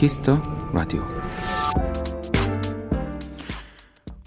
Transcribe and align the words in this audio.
키스 0.00 0.25
더 0.25 0.40
라디오. 0.72 1.06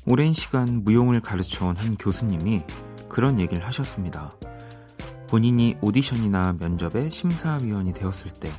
오랜 0.05 0.31
시간 0.31 0.83
무용을 0.83 1.19
가르쳐온 1.19 1.75
한 1.77 1.95
교수님이 1.95 2.61
그런 3.09 3.39
얘기를 3.39 3.65
하셨습니다. 3.65 4.35
본인이 5.27 5.75
오디션이나 5.81 6.57
면접의 6.59 7.09
심사위원이 7.09 7.95
되었을 7.95 8.29
때 8.33 8.51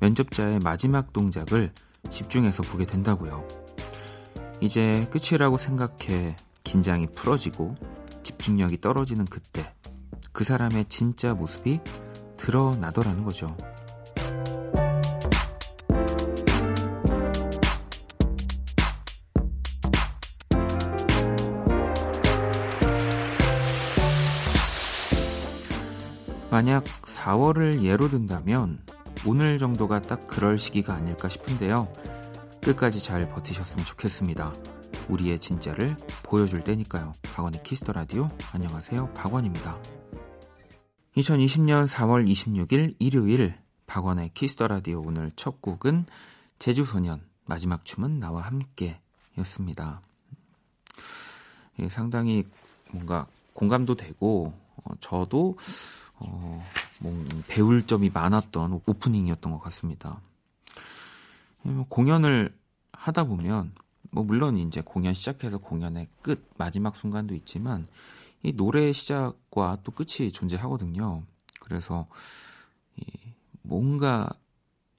면접자의 0.00 0.58
마지막 0.58 1.14
동작을 1.14 1.72
집중해서 2.10 2.62
보게 2.64 2.84
된다고요. 2.84 3.48
이제 4.60 5.08
끝이라고 5.10 5.56
생각해 5.56 6.36
긴장이 6.62 7.06
풀어지고 7.12 7.74
집중력이 8.22 8.82
떨어지는 8.82 9.24
그때 9.24 9.64
그 10.32 10.44
사람의 10.44 10.90
진짜 10.90 11.32
모습이 11.32 11.80
드러나더라는 12.36 13.24
거죠. 13.24 13.56
만약 26.54 26.84
4월을 26.84 27.82
예로 27.82 28.08
든다면 28.08 28.78
오늘 29.26 29.58
정도가 29.58 30.00
딱 30.02 30.28
그럴 30.28 30.56
시기가 30.56 30.94
아닐까 30.94 31.28
싶은데요. 31.28 31.92
끝까지 32.62 33.00
잘 33.00 33.28
버티셨으면 33.28 33.84
좋겠습니다. 33.84 34.54
우리의 35.08 35.40
진짜를 35.40 35.96
보여줄 36.22 36.62
때니까요. 36.62 37.10
박원의 37.22 37.64
키스 37.64 37.81
더 37.81 37.92
라디오. 37.92 38.28
안녕하세요. 38.52 39.14
박원입니다. 39.14 39.82
2020년 41.16 41.88
4월 41.88 42.24
26일 42.24 42.94
일요일 43.00 43.58
박원의 43.88 44.30
Kiss 44.34 44.53
the 44.53 44.68
Radio 44.68 45.02
오늘 45.04 45.32
첫 45.34 45.60
곡은 45.60 46.06
재주소년 46.60 47.20
마지막 47.46 47.84
춤은 47.84 48.20
나와 48.20 48.42
함께 48.42 49.00
였습니다. 49.38 50.02
예, 51.80 51.88
상당히 51.88 52.44
뭔가 52.92 53.26
공감도 53.54 53.96
되고 53.96 54.52
어, 54.56 54.63
저도 55.00 55.56
어, 56.16 56.64
뭐 57.00 57.12
배울 57.48 57.86
점이 57.86 58.10
많았던 58.10 58.80
오프닝이었던 58.86 59.52
것 59.52 59.58
같습니다. 59.58 60.20
예, 61.66 61.70
뭐 61.70 61.86
공연을 61.88 62.52
하다 62.92 63.24
보면 63.24 63.72
뭐 64.10 64.24
물론 64.24 64.56
이제 64.58 64.80
공연 64.84 65.14
시작해서 65.14 65.58
공연의 65.58 66.08
끝 66.22 66.48
마지막 66.56 66.96
순간도 66.96 67.34
있지만 67.34 67.86
이 68.42 68.52
노래 68.52 68.92
시작과 68.92 69.78
또 69.82 69.92
끝이 69.92 70.30
존재하거든요. 70.30 71.22
그래서 71.60 72.06
이 72.96 73.04
뭔가 73.62 74.28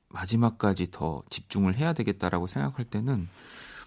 마지막까지 0.10 0.92
더 0.92 1.24
집중을 1.30 1.76
해야 1.76 1.94
되겠다라고 1.94 2.48
생각할 2.48 2.86
때는 2.86 3.28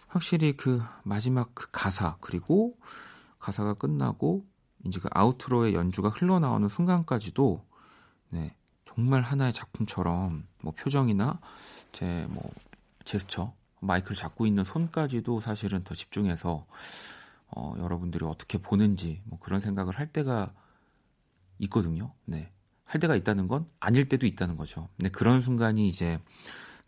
확실히 0.06 0.56
그 0.56 0.83
마지막 1.03 1.55
그 1.55 1.69
가사 1.70 2.16
그리고 2.20 2.77
가사가 3.39 3.75
끝나고 3.75 4.47
이제 4.84 5.00
그 5.00 5.08
아우트로의 5.12 5.74
연주가 5.74 6.08
흘러나오는 6.08 6.68
순간까지도 6.68 7.64
네, 8.30 8.54
정말 8.84 9.22
하나의 9.22 9.52
작품처럼 9.52 10.46
뭐 10.62 10.72
표정이나 10.72 11.40
제 11.92 12.26
뭐 12.28 12.42
제스처 13.08 13.54
마이크를 13.80 14.16
잡고 14.16 14.46
있는 14.46 14.64
손까지도 14.64 15.40
사실은 15.40 15.82
더 15.82 15.94
집중해서 15.94 16.66
어, 17.50 17.75
여러분들이 17.78 18.25
어떻게 18.26 18.58
보는지 18.58 19.22
뭐 19.25 19.38
그런 19.38 19.60
생각을 19.60 19.98
할 19.98 20.12
때가 20.12 20.53
있거든요. 21.60 22.12
네. 22.26 22.53
할 22.84 23.00
때가 23.00 23.16
있다는 23.16 23.48
건 23.48 23.66
아닐 23.80 24.08
때도 24.08 24.26
있다는 24.26 24.56
거죠. 24.56 24.88
네, 24.98 25.08
그런 25.08 25.41
순간이 25.41 25.88
이제 25.88 26.19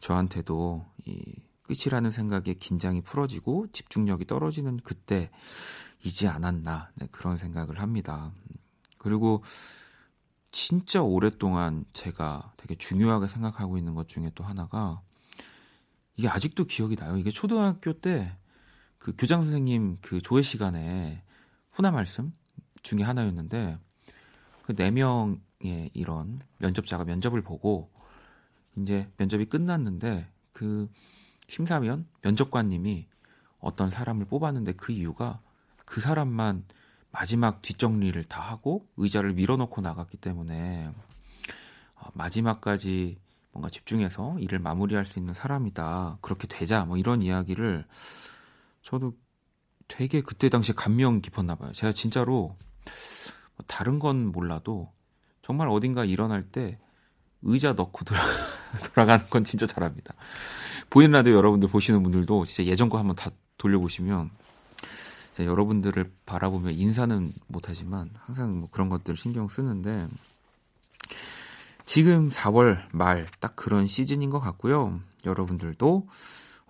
저한테도 0.01 0.85
이 1.07 1.37
끝이라는 1.63 2.13
생각에 2.13 2.55
긴장이 2.55 3.01
풀어지고 3.01 3.69
집중력이 3.73 4.27
떨어지는 4.27 4.79
그때 4.83 5.31
이지 6.03 6.29
않았나 6.29 6.91
네, 6.95 7.09
그런 7.11 7.37
생각을 7.37 7.81
합니다. 7.81 8.33
그리고 8.99 9.43
진짜 10.53 11.03
오랫동안 11.03 11.85
제가 11.93 12.53
되게 12.57 12.75
중요하게 12.75 13.29
생각하고 13.29 13.79
있는 13.79 13.95
것 13.95 14.09
중에 14.09 14.33
또 14.35 14.45
하나가 14.45 15.01
이게 16.17 16.29
아직도 16.29 16.65
기억이 16.65 16.97
나요. 16.97 17.17
이게 17.17 17.31
초등학교 17.31 17.93
때 17.93 18.41
그 19.01 19.15
교장 19.17 19.43
선생님 19.43 19.99
그 20.03 20.21
조회 20.21 20.43
시간에 20.43 21.23
훈화 21.73 21.91
말씀 21.91 22.33
중에 22.83 23.03
하나였는데 23.03 23.79
그 24.63 24.75
네 24.77 24.91
명의 24.91 25.91
이런 25.95 26.41
면접자가 26.59 27.05
면접을 27.05 27.43
보고 27.43 27.91
이제 28.77 29.11
면접이 29.17 29.47
끝났는데 29.47 30.31
그 30.53 30.89
심사위원 31.49 32.07
면접관님이 32.23 33.09
어떤 33.59 33.91
사람을 33.91 34.27
뽑았는데 34.27 34.75
그 34.75 34.93
이유가 34.93 35.41
그 35.91 36.01
사람만 36.01 36.67
마지막 37.11 37.63
뒷정리를 37.63 38.23
다 38.27 38.41
하고 38.41 38.87
의자를 38.97 39.33
밀어놓고 39.33 39.81
나갔기 39.81 40.19
때문에 40.19 40.89
어, 41.97 42.07
마지막까지 42.15 43.19
뭔가 43.51 43.69
집중해서 43.71 44.39
일을 44.39 44.61
마무리할 44.61 45.05
수 45.05 45.19
있는 45.19 45.35
사람이다. 45.35 46.19
그렇게 46.21 46.47
되자. 46.47 46.85
뭐 46.85 46.97
이런 46.97 47.23
이야기를 47.23 47.85
저도 48.83 49.15
되게 49.89 50.21
그때 50.21 50.49
당시에 50.49 50.77
감명 50.77 51.21
깊었나 51.21 51.57
봐요. 51.57 51.73
제가 51.73 51.93
진짜로 51.93 52.55
뭐 53.57 53.65
다른 53.67 53.99
건 53.99 54.31
몰라도 54.31 54.93
정말 55.43 55.67
어딘가 55.67 56.05
일어날 56.05 56.45
때 56.45 56.79
의자 57.43 57.73
넣고 57.73 58.05
돌아, 58.05 58.21
돌아가는 58.95 59.27
건 59.27 59.43
진짜 59.43 59.67
잘합니다. 59.67 60.15
보이는 60.89 61.11
라디오 61.11 61.35
여러분들 61.35 61.69
보시는 61.69 62.01
분들도 62.05 62.45
진짜 62.45 62.71
예전 62.71 62.89
거 62.89 62.99
한번 62.99 63.17
다 63.17 63.33
돌려보시면 63.59 64.31
여러분들을 65.39 66.13
바라보며 66.27 66.71
인사는 66.71 67.33
못하지만 67.47 68.11
항상 68.19 68.59
뭐 68.59 68.69
그런 68.71 68.89
것들 68.89 69.17
신경 69.17 69.49
쓰는데 69.49 70.07
지금 71.85 72.29
4월 72.29 72.79
말 72.93 73.27
딱 73.41 73.57
그런 73.57 73.87
시즌인 73.87 74.31
것 74.31 74.41
같고요. 74.41 75.01
여러분들도 75.25 76.07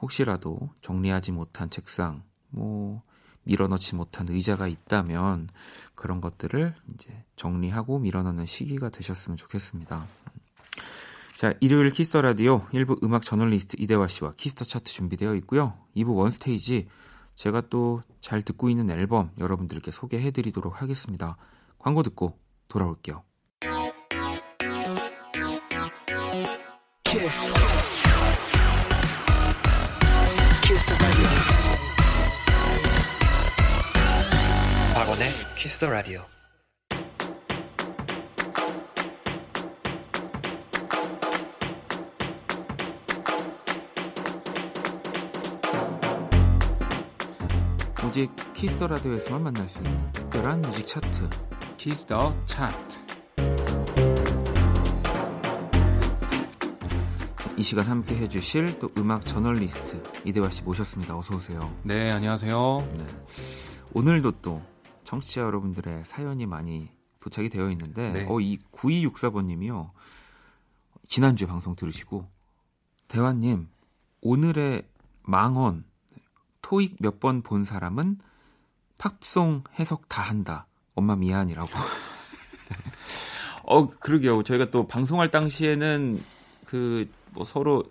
혹시라도 0.01 0.71
정리하지 0.81 1.33
못한 1.33 1.69
책상, 1.69 2.23
뭐 2.49 3.03
밀어넣지 3.43 3.95
못한 3.97 4.29
의자가 4.29 4.67
있다면 4.69 5.49
그런 5.95 6.21
것들을 6.21 6.75
이제 6.95 7.25
정리하고 7.37 7.99
밀어넣는 7.99 8.47
시기가 8.47 8.91
되셨으면 8.91 9.37
좋겠습니다. 9.37 10.07
자, 11.35 11.55
일요일 11.61 11.91
Kiss 11.91 12.09
the 12.09 12.23
Radio 12.23 12.67
1부 12.69 13.03
음악 13.03 13.23
저널리스트 13.23 13.77
이대화 13.79 14.07
씨와 14.07 14.33
Kiss 14.37 14.53
the 14.53 14.65
차트 14.65 14.93
준비되어 14.93 15.35
있고요. 15.37 15.75
2부 15.97 16.15
One 16.17 16.43
Stage 16.43 16.87
제가 17.41 17.63
또 17.71 18.03
잘 18.21 18.43
듣고 18.43 18.69
있는 18.69 18.91
앨범 18.91 19.31
여러분들께 19.39 19.91
소개해 19.91 20.31
드리도록 20.31 20.81
하겠습니다. 20.81 21.37
광고 21.79 22.03
듣고 22.03 22.39
돌아올게요. 22.69 23.23
키스. 27.03 27.53
키스 30.63 30.95
박원의 34.95 35.31
키스 35.57 35.79
더 35.79 35.91
라디오. 35.91 36.40
오직 48.11 48.29
Kiss 48.55 48.74
the 48.74 48.89
Radio에서만 48.89 49.41
만날 49.41 49.69
수 49.69 49.79
있는 49.85 50.11
특별한 50.11 50.63
뮤직 50.63 50.85
차트 50.85 51.31
Kiss 51.77 52.16
the 52.16 52.45
차트 52.45 52.99
이 57.57 57.63
시간 57.63 57.85
함께 57.87 58.17
해주실 58.17 58.81
또 58.81 58.91
음악 58.99 59.25
저널리스트 59.25 60.03
이대화 60.25 60.51
씨 60.51 60.65
모셨습니다. 60.65 61.17
어서 61.17 61.37
오세요. 61.37 61.73
네, 61.85 62.11
안녕하세요. 62.11 62.89
네. 62.97 63.07
오늘도 63.93 64.41
또 64.43 64.61
청취자 65.05 65.43
여러분들의 65.43 66.05
사연이 66.05 66.47
많이 66.47 66.89
도착이 67.21 67.49
되어 67.49 67.71
있는데 67.71 68.11
네. 68.11 68.27
어, 68.29 68.41
이 68.41 68.59
9264번님이요. 68.73 69.93
지난주에 71.07 71.47
방송 71.47 71.77
들으시고 71.77 72.27
대화님 73.07 73.69
오늘의 74.21 74.83
망언 75.23 75.85
토익 76.63 76.97
몇 77.01 77.19
번 77.21 77.43
본 77.43 77.65
사람은 77.65 78.19
팝송 78.99 79.65
해석 79.79 80.09
다 80.09 80.23
한다. 80.23 80.67
엄마 80.95 81.17
미안이라고. 81.17 81.69
어, 83.65 83.89
그러게요. 83.89 84.43
저희가 84.43 84.71
또 84.71 84.87
방송할 84.87 85.31
당시에는 85.31 86.23
그 86.67 87.07
뭐 87.33 87.45
서로 87.45 87.85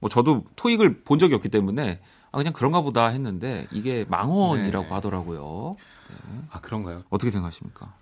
뭐 0.00 0.08
저도 0.08 0.44
토익을 0.56 1.02
본 1.02 1.18
적이 1.18 1.34
없기 1.34 1.50
때문에 1.50 2.00
아 2.32 2.38
그냥 2.38 2.54
그런가 2.54 2.80
보다 2.80 3.08
했는데 3.08 3.66
이게 3.70 4.06
망언이라고 4.08 4.86
네. 4.86 4.90
하더라고요. 4.94 5.76
네. 6.08 6.40
아 6.50 6.60
그런가요? 6.62 7.04
어떻게 7.10 7.30
생각하십니까? 7.30 7.92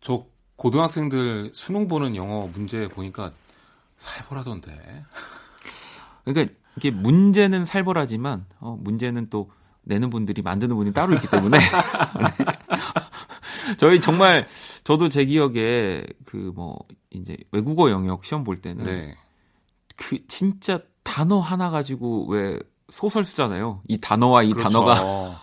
저 0.00 0.24
고등학생들 0.56 1.50
수능 1.52 1.88
보는 1.88 2.16
영어 2.16 2.46
문제 2.46 2.88
보니까 2.88 3.32
살벌하던데. 3.98 5.04
그러니까 6.24 6.54
이게 6.78 6.90
문제는 6.90 7.66
살벌하지만 7.66 8.46
어, 8.60 8.78
문제는 8.80 9.28
또 9.28 9.50
내는 9.90 10.08
분들이 10.08 10.40
만드는 10.40 10.74
분이 10.76 10.92
따로 10.94 11.14
있기 11.16 11.28
때문에 11.28 11.58
네. 13.68 13.74
저희 13.76 14.00
정말 14.00 14.46
저도 14.84 15.08
제 15.08 15.24
기억에 15.24 16.02
그 16.24 16.52
뭐 16.54 16.78
이제 17.10 17.36
외국어 17.52 17.90
영역 17.90 18.24
시험 18.24 18.44
볼 18.44 18.60
때는 18.62 18.84
네. 18.84 19.14
그 19.96 20.16
진짜 20.28 20.80
단어 21.02 21.40
하나 21.40 21.70
가지고 21.70 22.26
왜 22.28 22.58
소설 22.90 23.24
쓰잖아요. 23.24 23.82
이 23.88 23.98
단어와 23.98 24.42
이 24.44 24.52
그렇죠. 24.52 24.68
단어가 24.68 25.40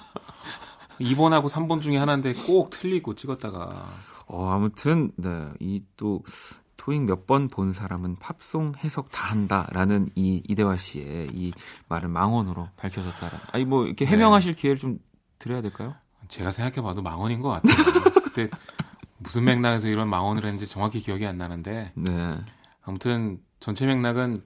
2번하고 1.00 1.50
3번 1.50 1.82
중에 1.82 1.98
하나인데 1.98 2.34
꼭 2.34 2.70
틀리고 2.70 3.16
찍었다가 3.16 3.88
어 4.28 4.50
아무튼 4.50 5.12
네. 5.18 5.30
이 5.60 5.82
또 5.98 6.22
토익 6.88 7.04
몇 7.04 7.26
번 7.28 7.50
본 7.50 7.74
사람은 7.74 8.16
팝송 8.16 8.76
해석 8.82 9.12
다 9.12 9.30
한다라는 9.32 10.08
이 10.16 10.42
이대화 10.48 10.78
씨의 10.78 11.32
이 11.34 11.52
말을 11.90 12.08
망언으로 12.08 12.70
밝혀졌다라. 12.78 13.42
아니 13.52 13.66
뭐 13.66 13.86
이렇게 13.86 14.06
네. 14.06 14.12
해명하실 14.12 14.56
네. 14.56 14.62
기회를 14.62 14.80
좀 14.80 15.00
드려야 15.38 15.62
될까요? 15.62 15.96
제가 16.30 16.52
생각해봐도 16.52 17.02
망언인 17.02 17.42
것 17.42 17.50
같아요. 17.50 17.76
그때 18.24 18.50
무슨 19.18 19.44
맥락에서 19.44 19.90
이런 19.90 20.10
망언을 20.10 20.44
했는지 20.46 20.66
정확히 20.66 21.02
기억이 21.02 21.26
안 21.26 21.38
나는데. 21.38 21.92
네. 21.94 22.38
아무튼 22.84 23.42
전체 23.60 23.86
맥락은 23.86 24.42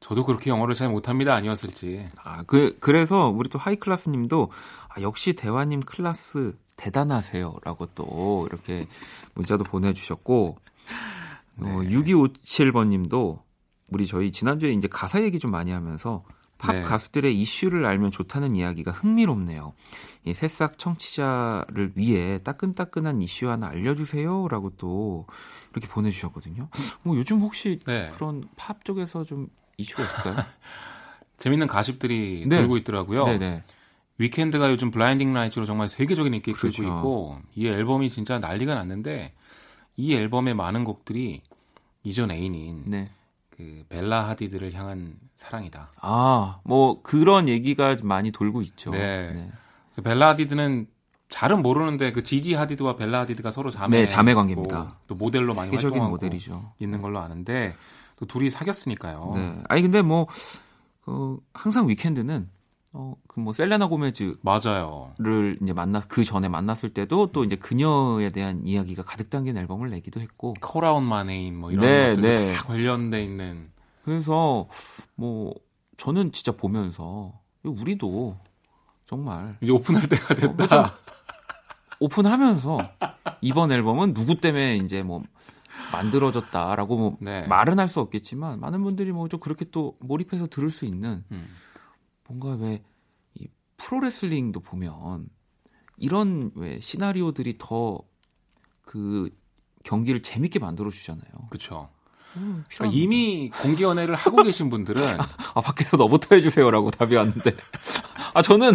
저도 0.00 0.26
그렇게 0.26 0.50
영어를 0.50 0.74
잘 0.74 0.90
못합니다 0.90 1.32
아니었을지. 1.34 2.06
아, 2.22 2.42
그 2.42 2.76
그래서 2.80 3.28
우리 3.30 3.48
또 3.48 3.58
하이 3.58 3.76
클래스님도 3.76 4.50
아, 4.90 5.00
역시 5.00 5.32
대화님 5.32 5.80
클래스 5.80 6.54
대단하세요라고 6.76 7.86
또 7.94 8.46
이렇게 8.50 8.86
문자도 9.34 9.64
보내주셨고 9.64 10.58
어, 10.58 11.21
네. 11.56 11.70
어, 11.70 11.80
6257번 11.80 12.88
님도 12.88 13.42
우리 13.90 14.06
저희 14.06 14.32
지난주에 14.32 14.72
이제 14.72 14.88
가사 14.88 15.22
얘기 15.22 15.38
좀 15.38 15.50
많이 15.50 15.70
하면서 15.70 16.24
팝 16.58 16.74
네. 16.74 16.82
가수들의 16.82 17.40
이슈를 17.40 17.84
알면 17.84 18.12
좋다는 18.12 18.54
이야기가 18.54 18.92
흥미롭네요. 18.92 19.72
이 20.24 20.32
새싹 20.32 20.78
청취자를 20.78 21.92
위해 21.96 22.38
따끈따끈한 22.38 23.20
이슈 23.20 23.50
하나 23.50 23.68
알려주세요라고 23.68 24.70
또 24.76 25.26
이렇게 25.72 25.88
보내주셨거든요. 25.88 26.68
뭐 27.02 27.16
요즘 27.16 27.40
혹시 27.40 27.80
네. 27.86 28.10
그런 28.14 28.44
팝 28.56 28.84
쪽에서 28.84 29.24
좀 29.24 29.48
이슈가 29.76 30.04
있을까요? 30.04 30.36
재밌는 31.38 31.66
가십들이 31.66 32.44
네. 32.46 32.58
돌고 32.58 32.76
있더라고요. 32.78 33.24
네네. 33.24 33.38
네. 33.38 33.64
위켄드가 34.18 34.70
요즘 34.70 34.92
블라인딩 34.92 35.32
라이츠로 35.32 35.66
정말 35.66 35.88
세계적인 35.88 36.32
인기 36.32 36.52
끌고 36.52 36.60
그렇죠. 36.60 36.84
있고 36.84 37.38
이 37.56 37.66
앨범이 37.66 38.08
진짜 38.08 38.38
난리가 38.38 38.76
났는데 38.76 39.32
이 39.96 40.14
앨범의 40.14 40.54
많은 40.54 40.84
곡들이 40.84 41.42
이전 42.04 42.30
애인인 42.30 42.84
네. 42.86 43.10
그 43.50 43.84
벨라 43.88 44.28
하디드를 44.28 44.72
향한 44.74 45.14
사랑이다. 45.36 45.92
아, 46.00 46.60
뭐 46.64 47.00
그런 47.02 47.48
얘기가 47.48 47.96
많이 48.02 48.30
돌고 48.30 48.62
있죠. 48.62 48.90
네. 48.90 49.32
네. 49.32 49.50
그래서 49.86 50.02
벨라 50.02 50.28
하디드는 50.30 50.86
잘은 51.28 51.62
모르는데 51.62 52.12
그 52.12 52.22
지지 52.22 52.54
하디드와 52.54 52.96
벨라 52.96 53.20
하디드가 53.20 53.50
서로 53.50 53.70
자매 53.70 54.00
네, 54.00 54.06
자매 54.06 54.34
관계입니다. 54.34 54.98
또 55.06 55.14
모델로 55.14 55.54
많이 55.54 55.74
활동하고 55.74 56.10
모델이죠. 56.10 56.72
있는 56.78 57.00
걸로 57.00 57.20
아는데 57.20 57.74
또 58.18 58.26
둘이 58.26 58.50
사귀었으니까요. 58.50 59.32
네. 59.34 59.62
아니 59.68 59.82
근데 59.82 60.02
뭐 60.02 60.26
그, 61.04 61.38
항상 61.54 61.88
위켄드는 61.88 62.48
어, 62.94 63.14
그 63.26 63.40
뭐 63.40 63.52
셀레나 63.54 63.86
고메즈 63.86 64.36
맞아요.를 64.42 65.58
이제 65.62 65.72
만나 65.72 66.00
그 66.00 66.24
전에 66.24 66.48
만났을 66.48 66.90
때도 66.90 67.32
또 67.32 67.42
이제 67.44 67.56
그녀에 67.56 68.30
대한 68.30 68.66
이야기가 68.66 69.02
가득 69.02 69.30
담긴 69.30 69.56
앨범을 69.56 69.88
내기도 69.90 70.20
했고 70.20 70.54
코라운 70.60 71.04
마네인 71.04 71.58
뭐 71.58 71.70
이런 71.72 71.86
네, 71.86 72.14
것들 72.14 72.22
네. 72.22 72.52
다 72.52 72.64
관련돼 72.64 73.22
있는 73.24 73.70
그래서 74.04 74.68
뭐 75.14 75.54
저는 75.96 76.32
진짜 76.32 76.52
보면서 76.52 77.32
우리도 77.64 78.36
정말 79.06 79.56
이제 79.62 79.72
오픈할 79.72 80.08
때가 80.08 80.34
됐다. 80.34 80.80
어, 80.80 80.90
오픈하면서 82.00 82.78
이번 83.40 83.72
앨범은 83.72 84.12
누구 84.12 84.36
때문에 84.36 84.76
이제 84.76 85.02
뭐 85.02 85.22
만들어졌다라고 85.92 86.96
뭐 86.96 87.16
네. 87.20 87.46
말은 87.46 87.78
할 87.78 87.88
수 87.88 88.00
없겠지만 88.00 88.60
많은 88.60 88.82
분들이 88.82 89.12
뭐 89.12 89.28
좀 89.28 89.40
그렇게 89.40 89.64
또 89.70 89.96
몰입해서 90.00 90.46
들을 90.48 90.70
수 90.70 90.84
있는 90.84 91.24
음. 91.30 91.48
뭔가 92.24 92.50
왜 92.54 92.82
이 93.34 93.48
프로레슬링도 93.78 94.60
보면 94.60 95.28
이런 95.96 96.50
왜 96.54 96.80
시나리오들이 96.80 97.56
더 97.58 98.04
그 98.84 99.30
경기를 99.84 100.20
재밌게 100.20 100.58
만들어 100.58 100.90
주잖아요. 100.90 101.24
그렇죠. 101.48 101.88
음, 102.36 102.64
그러니까 102.68 102.96
이미 102.98 103.48
공개연애를 103.50 104.14
하고 104.14 104.42
계신 104.42 104.68
분들은 104.70 105.20
아, 105.20 105.26
아, 105.54 105.60
밖에서 105.60 105.96
너부터 105.96 106.34
해주세요라고 106.34 106.90
답이 106.90 107.14
왔는데 107.16 107.56
아 108.34 108.42
저는 108.42 108.74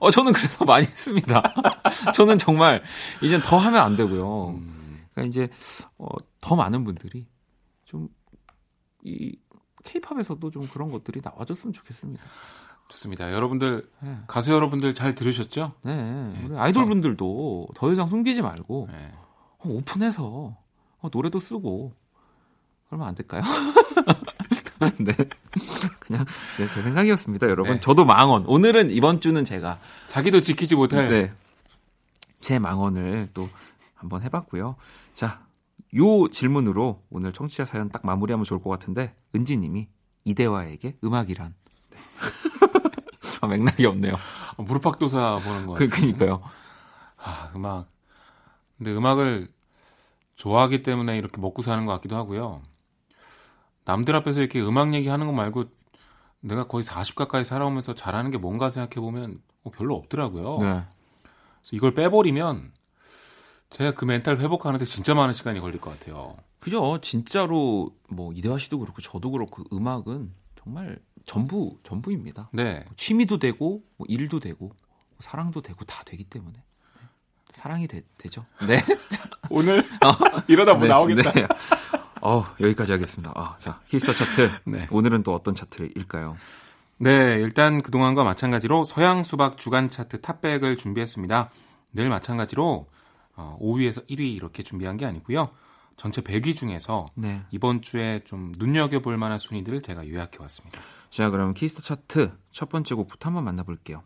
어 0.00 0.10
저는 0.10 0.32
그래서 0.32 0.64
많이 0.64 0.86
했습니다. 0.86 1.42
저는 2.14 2.38
정말 2.38 2.82
이젠 3.22 3.42
더 3.42 3.58
하면 3.58 3.82
안 3.82 3.96
되고요. 3.96 4.50
음. 4.50 5.04
그러니까 5.12 5.28
이제 5.28 5.48
어, 5.98 6.06
더 6.40 6.56
많은 6.56 6.84
분들이 6.84 7.26
좀 7.84 8.08
이 9.04 9.36
케이팝에서도 9.84 10.50
좀 10.50 10.66
그런 10.68 10.90
것들이 10.90 11.20
나와줬으면 11.22 11.72
좋겠습니다. 11.72 12.22
좋습니다. 12.88 13.32
여러분들 13.32 13.88
네. 14.00 14.18
가수 14.26 14.52
여러분들 14.52 14.94
잘 14.94 15.14
들으셨죠? 15.14 15.72
네. 15.82 15.94
네. 15.94 16.58
아이돌 16.58 16.86
분들도 16.86 17.68
더 17.74 17.92
이상 17.92 18.08
숨기지 18.08 18.42
말고 18.42 18.88
네. 18.90 19.12
어, 19.58 19.68
오픈해서 19.68 20.56
어, 21.00 21.08
노래도 21.12 21.38
쓰고 21.38 21.92
그러면 22.88 23.08
안 23.08 23.14
될까요? 23.14 23.42
네. 25.00 25.14
그냥 25.98 26.24
네, 26.58 26.68
제 26.68 26.82
생각이었습니다, 26.82 27.48
여러분. 27.48 27.74
네. 27.74 27.80
저도 27.80 28.04
망언. 28.04 28.44
오늘은 28.46 28.90
이번 28.90 29.20
주는 29.20 29.44
제가 29.44 29.78
자기도 30.06 30.40
지키지 30.40 30.74
못할 30.76 31.10
네. 31.10 31.32
제 32.40 32.58
망언을 32.58 33.28
또 33.34 33.48
한번 33.94 34.22
해봤고요. 34.22 34.76
자, 35.12 35.44
요 35.96 36.28
질문으로 36.28 37.02
오늘 37.10 37.32
청취자 37.32 37.66
사연 37.66 37.90
딱 37.90 38.06
마무리하면 38.06 38.44
좋을 38.44 38.60
것 38.60 38.70
같은데 38.70 39.14
은지님이 39.34 39.88
이대화에게 40.24 40.96
음악이란 41.02 41.54
네. 43.42 43.46
아, 43.46 43.46
맥락이 43.46 43.86
없네요. 43.86 44.14
어, 44.56 44.62
무릎팍도사 44.62 45.40
보는 45.44 45.66
거. 45.66 45.74
그, 45.74 45.88
그니까요. 45.88 46.42
아, 47.16 47.50
음악. 47.54 47.88
근데 48.76 48.92
음악을 48.92 49.48
좋아하기 50.36 50.82
때문에 50.82 51.18
이렇게 51.18 51.40
먹고 51.40 51.62
사는 51.62 51.84
것 51.84 51.92
같기도 51.94 52.16
하고요. 52.16 52.62
남들 53.84 54.14
앞에서 54.16 54.40
이렇게 54.40 54.60
음악 54.60 54.94
얘기하는 54.94 55.26
거 55.26 55.32
말고 55.32 55.64
내가 56.40 56.66
거의 56.66 56.84
40 56.84 57.16
가까이 57.16 57.44
살아오면서 57.44 57.94
잘하는 57.94 58.30
게 58.30 58.38
뭔가 58.38 58.70
생각해 58.70 59.04
보면 59.04 59.40
뭐 59.62 59.72
별로 59.72 59.96
없더라고요. 59.96 60.58
네. 60.58 60.66
그래서 61.60 61.70
이걸 61.72 61.94
빼버리면 61.94 62.72
제가 63.70 63.94
그 63.94 64.04
멘탈 64.04 64.38
회복하는데 64.38 64.84
진짜 64.84 65.14
많은 65.14 65.34
시간이 65.34 65.60
걸릴 65.60 65.80
것 65.80 65.98
같아요. 65.98 66.36
그죠. 66.60 66.98
진짜로 67.00 67.90
뭐 68.08 68.32
이대화 68.32 68.58
씨도 68.58 68.78
그렇고 68.78 69.02
저도 69.02 69.30
그렇고 69.30 69.64
음악은 69.72 70.32
정말 70.68 70.98
전부 71.24 71.78
전부입니다. 71.82 72.50
네. 72.52 72.82
뭐 72.84 72.92
취미도 72.94 73.38
되고 73.38 73.82
뭐 73.96 74.06
일도 74.06 74.38
되고 74.38 74.66
뭐 74.66 75.18
사랑도 75.20 75.62
되고 75.62 75.82
다 75.86 76.02
되기 76.04 76.24
때문에 76.24 76.52
네. 76.52 77.06
사랑이 77.52 77.88
되, 77.88 78.02
죠 78.30 78.44
네. 78.66 78.78
오늘 79.48 79.78
어, 79.78 80.42
이러다 80.46 80.74
뭐 80.74 80.82
네, 80.82 80.88
나오겠다. 80.88 81.32
네. 81.32 81.48
어, 82.20 82.44
여기까지 82.60 82.92
하겠습니다. 82.92 83.32
아, 83.34 83.56
자, 83.58 83.80
Kiss 83.86 84.01
the 84.01 84.12
차트. 84.12 84.50
네. 84.66 84.86
오늘은 84.90 85.22
또 85.22 85.34
어떤 85.34 85.54
차트일까요? 85.54 86.36
네, 86.98 87.38
일단 87.40 87.80
그동안과 87.80 88.24
마찬가지로 88.24 88.84
서양 88.84 89.22
수박 89.22 89.56
주간 89.56 89.88
차트 89.88 90.20
Top 90.20 90.37
백을 90.37 90.76
준비했습니다. 90.76 91.50
늘 91.94 92.10
마찬가지로 92.10 92.86
어, 93.36 93.58
5위에서 93.62 94.06
1위 94.08 94.34
이렇게 94.34 94.62
준비한 94.62 94.98
게 94.98 95.06
아니고요. 95.06 95.48
전체 95.98 96.22
100위 96.22 96.56
중에서 96.56 97.06
네. 97.16 97.42
이번 97.50 97.82
주에 97.82 98.22
좀 98.24 98.52
눈여겨볼 98.56 99.18
만한 99.18 99.38
순위들을 99.38 99.82
제가 99.82 100.08
요약해 100.08 100.38
왔습니다. 100.40 100.80
자, 101.10 101.28
그럼 101.28 101.52
Kiss 101.52 101.69
the 101.69 101.82
차트 101.82 102.32
첫 102.52 102.68
번째 102.68 102.94
곡부터 102.94 103.28
한번 103.28 103.44
만나볼게요. 103.44 104.02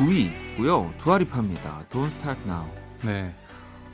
39위고요. 0.00 0.96
두아리파입니다. 0.98 1.84
Don't 1.90 2.06
Start 2.08 2.40
Now. 2.46 2.66
네. 3.02 3.34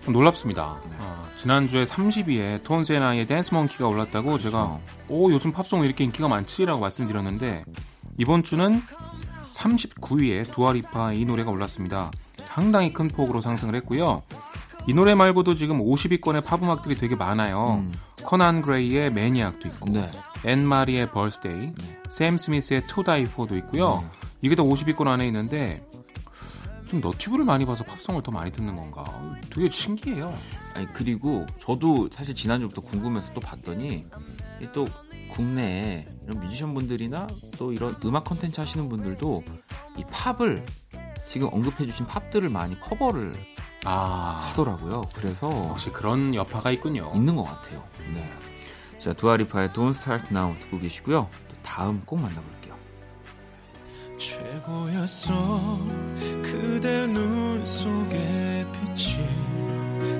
놀랍습니다. 0.08 0.80
네. 0.88 0.96
어, 1.00 1.26
지난주에 1.36 1.84
30위에 1.84 2.62
Tones 2.62 2.92
and 2.92 3.02
I의 3.02 3.26
Dance 3.26 3.52
Monkey가 3.54 3.88
올랐다고 3.88 4.28
그렇죠. 4.28 4.50
제가 4.50 4.78
오 5.08 5.32
요즘 5.32 5.52
팝송 5.52 5.84
이렇게 5.84 6.04
인기가 6.04 6.28
많지라고 6.28 6.80
말씀드렸는데 6.80 7.64
이번 8.18 8.44
주는 8.44 8.80
39위에 9.50 10.50
두아리파의 10.52 11.20
이 11.20 11.25
노래가 11.25 11.50
올랐습니다. 11.50 12.10
상당히 12.42 12.92
큰 12.92 13.08
폭으로 13.08 13.40
상승을 13.40 13.75
했고요. 13.76 14.22
이 14.86 14.94
노래 14.94 15.16
말고도 15.16 15.56
지금 15.56 15.80
50위권의 15.80 16.44
팝 16.44 16.62
음악들이 16.62 16.94
되게 16.94 17.16
많아요. 17.16 17.80
음. 17.80 17.92
커난 18.22 18.62
그레이의 18.62 19.12
Maniac도 19.12 19.66
있고, 19.68 19.90
네. 19.90 20.10
앤 20.44 20.64
마리의 20.64 21.10
Birthday, 21.11 21.75
네. 21.75 22.00
샘 22.08 22.38
스미스의 22.38 22.86
To 22.87 23.02
Die 23.02 23.25
For도 23.25 23.56
있고요. 23.56 24.02
네. 24.02 24.26
이게 24.42 24.54
다 24.54 24.62
50위권 24.62 25.08
안에 25.08 25.26
있는데 25.26 25.82
좀 26.87 27.00
너튜브를 27.00 27.45
많이 27.45 27.64
봐서 27.66 27.85
팝송을 27.85 28.23
더 28.23 28.31
많이 28.31 28.50
듣는 28.52 28.76
건가? 28.76 29.05
되게 29.50 29.69
신기해요. 29.71 30.37
아니 30.75 30.87
그리고 30.93 31.45
저도 31.61 32.09
사실 32.12 32.35
지난주부터 32.35 32.81
궁금해서 32.83 33.33
또 33.35 33.40
봤더니 33.40 34.07
또 34.73 34.87
국내에 35.31 36.07
이런 36.25 36.40
뮤지션 36.40 36.75
분들이나 36.75 37.26
또 37.59 37.73
이런 37.73 37.95
음악 38.05 38.25
컨텐츠 38.25 38.61
하시는 38.61 38.88
분들도 38.88 39.43
이 39.99 40.05
팝을 40.11 40.64
지금 41.28 41.49
언급해주신 41.52 42.07
팝들을 42.07 42.49
많이 42.49 42.78
커버를 42.81 43.35
아, 43.85 44.50
하더라고요. 44.50 45.02
그래서 45.14 45.49
혹시 45.49 45.90
그런 45.90 46.35
여파가 46.35 46.71
있군요. 46.71 47.11
있는 47.14 47.37
것 47.37 47.45
같아요. 47.45 47.85
네. 48.14 48.28
자 48.99 49.12
두아리파의 49.12 49.71
Don't 49.71 49.90
Start 49.90 50.28
Now 50.31 50.57
듣고 50.61 50.78
계시고요. 50.78 51.28
다음 51.62 52.02
꼭 52.07 52.21
만나볼게요. 52.21 52.55
최고였어. 54.26 55.78
그대 56.42 57.06
눈 57.06 57.64
속에 57.64 58.66
비친 58.73 59.25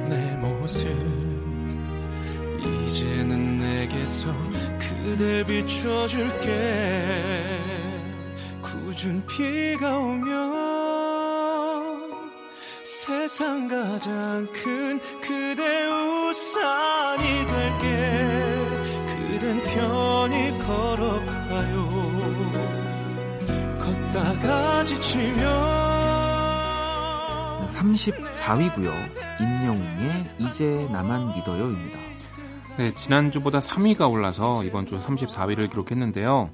내 0.09 0.37
모습. 0.37 0.89
이제는 2.63 3.59
내게서 3.59 4.33
그댈 4.79 5.45
비춰줄게. 5.45 6.49
굳은 8.63 9.27
비가 9.27 9.99
오면 9.99 10.37
세상 12.85 13.67
가장 13.67 14.47
큰 14.53 15.01
그대 15.21 15.87
우산이 15.89 17.47
될게. 17.49 18.47
그댄 19.09 19.61
편히 19.65 20.57
걸어가요 20.65 22.06
34위고요. 27.76 28.93
임영웅의 29.40 30.25
이제 30.38 30.88
나만 30.90 31.35
믿어요입니다. 31.35 31.99
네, 32.78 32.93
지난주보다 32.95 33.59
3위가 33.61 34.11
올라서 34.11 34.64
이번 34.64 34.87
주 34.87 34.99
34위를 34.99 35.71
기록했는데요. 35.71 36.50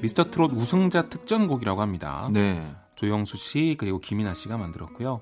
미스터 0.00 0.24
트롯 0.24 0.52
우승자 0.52 1.08
특전곡이라고 1.08 1.80
합니다. 1.80 2.28
네. 2.32 2.64
조영수 2.96 3.36
씨 3.36 3.76
그리고 3.78 3.98
김이나 3.98 4.34
씨가 4.34 4.56
만들었고요. 4.56 5.20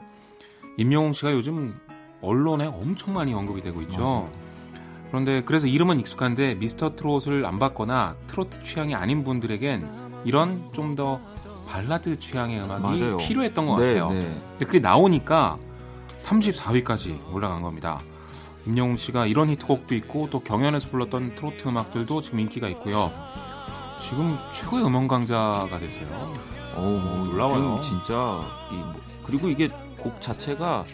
임영웅 0.78 1.12
씨가 1.12 1.32
요즘 1.32 1.78
언론에 2.20 2.66
엄청 2.66 3.14
많이 3.14 3.34
언급이 3.34 3.60
되고 3.62 3.82
있죠. 3.82 4.00
맞아요. 4.00 4.30
그런데 5.08 5.42
그래서 5.42 5.66
이름은 5.66 6.00
익숙한데 6.00 6.54
미스터 6.54 6.96
트롯을 6.96 7.44
안 7.44 7.58
받거나 7.58 8.16
트로트 8.28 8.62
취향이 8.62 8.94
아닌 8.94 9.24
분들에겐 9.24 10.22
이런 10.24 10.72
좀더 10.72 11.20
발라드 11.72 12.20
취향의 12.20 12.60
음악이 12.60 12.82
맞아요. 12.82 13.16
필요했던 13.16 13.66
것 13.66 13.76
네, 13.80 13.94
같아요. 13.94 14.10
네. 14.10 14.40
근데 14.50 14.66
그게 14.66 14.78
나오니까 14.78 15.56
34위까지 16.18 17.32
올라간 17.32 17.62
겁니다. 17.62 18.00
임영웅 18.66 18.98
씨가 18.98 19.24
이런 19.26 19.48
히트곡도 19.48 19.94
있고 19.94 20.28
또 20.30 20.38
경연에서 20.38 20.90
불렀던 20.90 21.34
트로트 21.34 21.66
음악들도 21.66 22.20
지금 22.20 22.40
인기가 22.40 22.68
있고요. 22.68 23.10
지금 23.98 24.36
최고의 24.52 24.84
음원 24.84 25.08
강자가 25.08 25.78
됐어요. 25.78 26.08
뭐 26.76 27.24
놀라워요. 27.26 27.80
진짜 27.82 28.42
이 28.70 28.74
뭐, 28.74 28.94
그리고 29.24 29.48
이게 29.48 29.68
곡 29.96 30.20
자체가 30.20 30.84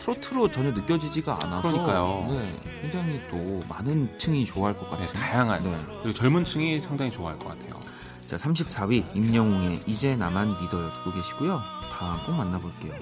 트로트로 0.00 0.50
전혀 0.50 0.70
느껴지지가 0.72 1.38
않아서 1.42 1.70
그러니까요. 1.70 2.28
네, 2.30 2.60
굉장히 2.82 3.20
또 3.30 3.62
많은 3.68 4.18
층이 4.18 4.44
좋아할 4.44 4.76
것 4.76 4.90
같아요. 4.90 5.06
네, 5.06 5.12
다양한 5.12 5.62
네. 5.62 5.74
그리고 6.02 6.12
젊은 6.12 6.44
층이 6.44 6.82
상당히 6.82 7.10
좋아할 7.10 7.38
것 7.38 7.48
같아요. 7.48 7.87
자, 8.28 8.36
34위 8.36 9.16
임영웅의 9.16 9.84
이제 9.86 10.14
나만 10.14 10.60
믿어요 10.60 10.92
듣고 10.92 11.12
계시고요. 11.12 11.62
다음 11.90 12.22
꼭 12.26 12.32
만나볼게요. 12.32 12.92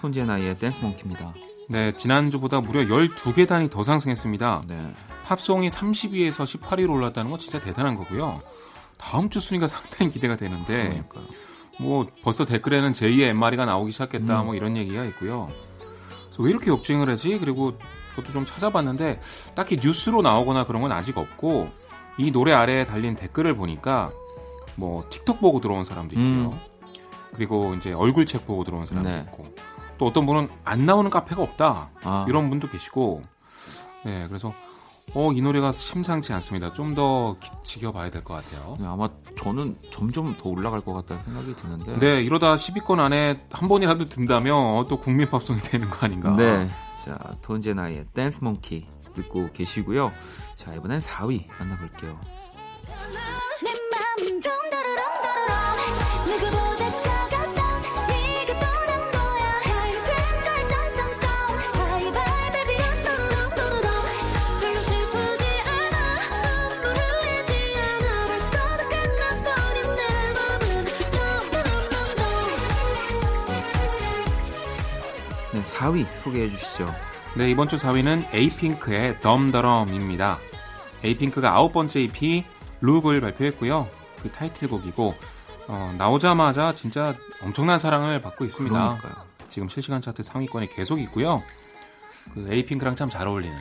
톤제나이의 0.00 0.58
댄스 0.58 0.80
몽키입니다. 0.80 1.34
네, 1.70 1.92
지난주보다 1.92 2.60
무려 2.60 2.82
12계단이 2.82 3.70
더 3.70 3.82
상승했습니다. 3.82 4.62
네. 4.68 4.92
팝송이 5.24 5.68
30위에서 5.68 6.60
18위로 6.60 6.94
올랐다는 6.94 7.30
건 7.30 7.38
진짜 7.38 7.60
대단한 7.60 7.94
거고요. 7.94 8.40
다음 8.96 9.28
주 9.28 9.40
순위가 9.40 9.68
상당히 9.68 10.10
기대가 10.10 10.36
되는데 10.36 10.84
그러니까요. 10.88 11.24
뭐 11.80 12.06
벌써 12.22 12.44
댓글에는 12.44 12.92
제2의 12.92 13.28
엠마리가 13.28 13.66
나오기 13.66 13.92
시작했다 13.92 14.40
음. 14.40 14.46
뭐 14.46 14.54
이런 14.54 14.76
얘기가 14.76 15.04
있고요. 15.06 15.50
그래서 16.26 16.42
왜 16.42 16.50
이렇게 16.50 16.70
역주행을 16.70 17.08
하지? 17.08 17.38
그리고 17.38 17.74
저도 18.14 18.32
좀 18.32 18.44
찾아봤는데 18.44 19.20
딱히 19.54 19.78
뉴스로 19.80 20.22
나오거나 20.22 20.64
그런 20.64 20.82
건 20.82 20.90
아직 20.90 21.16
없고 21.18 21.68
이 22.16 22.32
노래 22.32 22.52
아래에 22.52 22.84
달린 22.84 23.14
댓글을 23.14 23.54
보니까 23.54 24.10
뭐 24.74 25.04
틱톡 25.10 25.40
보고 25.40 25.60
들어온 25.60 25.84
사람도 25.84 26.14
있고요. 26.14 26.50
음. 26.50 26.58
그리고 27.34 27.74
이제 27.74 27.92
얼굴 27.92 28.26
책 28.26 28.46
보고 28.46 28.64
들어온 28.64 28.86
사람도 28.86 29.08
네. 29.08 29.24
있고 29.26 29.46
또 29.98 30.06
어떤 30.06 30.26
분은 30.26 30.48
안 30.64 30.86
나오는 30.86 31.10
카페가 31.10 31.42
없다 31.42 31.90
아. 32.04 32.24
이런 32.28 32.48
분도 32.50 32.68
계시고 32.68 33.22
네 34.04 34.26
그래서 34.28 34.54
어, 35.14 35.32
이 35.32 35.40
노래가 35.40 35.72
심상치 35.72 36.32
않습니다. 36.34 36.72
좀 36.74 36.94
더 36.94 37.36
지켜봐야 37.64 38.10
될 38.10 38.22
것 38.24 38.34
같아요. 38.34 38.76
네, 38.78 38.86
아마 38.86 39.08
저는 39.40 39.76
점점 39.90 40.36
더 40.36 40.50
올라갈 40.50 40.82
것 40.82 40.92
같다는 40.92 41.22
생각이 41.24 41.56
드는데. 41.56 41.98
네, 41.98 42.22
이러다 42.22 42.56
10위권 42.56 42.98
안에 42.98 43.40
한 43.50 43.68
번이라도 43.68 44.08
든다면 44.10 44.54
어, 44.54 44.86
또 44.86 44.98
국민 44.98 45.28
팝송이 45.30 45.60
되는 45.62 45.88
거 45.88 46.04
아닌가. 46.04 46.36
네. 46.36 46.68
자, 47.04 47.16
톤제나의 47.40 48.06
댄스 48.12 48.44
몽키 48.44 48.86
듣고 49.14 49.48
계시고요. 49.54 50.12
자, 50.56 50.74
이번엔 50.74 51.00
4위 51.00 51.46
만나볼게요. 51.58 52.20
4위 75.78 76.06
소개해 76.24 76.50
주시죠. 76.50 76.92
네, 77.36 77.48
이번 77.48 77.68
주 77.68 77.76
4위는 77.76 78.34
에이핑크의 78.34 79.20
덤더럼입니다. 79.20 80.38
에이핑크가 81.04 81.54
아홉 81.54 81.72
번째 81.72 82.00
EP 82.00 82.44
Look을 82.80 83.20
발표했고요. 83.20 83.88
그 84.22 84.30
타이틀곡이고 84.32 85.14
어, 85.68 85.94
나오자마자 85.96 86.74
진짜 86.74 87.14
엄청난 87.42 87.78
사랑을 87.78 88.20
받고 88.20 88.44
있습니다. 88.44 88.76
그러니까요. 88.76 89.26
지금 89.48 89.68
실시간 89.68 90.00
차트 90.00 90.22
상위권에 90.22 90.66
계속 90.68 90.98
있고요. 91.00 91.42
그 92.34 92.48
에이핑크랑 92.50 92.96
참 92.96 93.08
잘 93.08 93.28
어울리는 93.28 93.56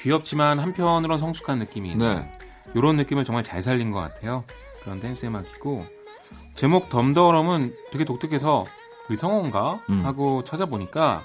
귀엽지만 0.00 0.58
한편으론 0.60 1.18
성숙한 1.18 1.58
느낌이 1.58 1.90
있는 1.90 2.16
네. 2.16 2.38
이런 2.74 2.96
느낌을 2.96 3.24
정말 3.24 3.42
잘 3.42 3.62
살린 3.62 3.90
것 3.90 4.00
같아요. 4.00 4.44
그런 4.82 5.00
댄스 5.00 5.26
음악이고 5.26 5.86
제목 6.54 6.88
덤더럼은 6.90 7.74
되게 7.90 8.04
독특해서 8.04 8.66
의성어인가 9.08 9.80
음. 9.88 10.04
하고 10.04 10.44
찾아보니까 10.44 11.24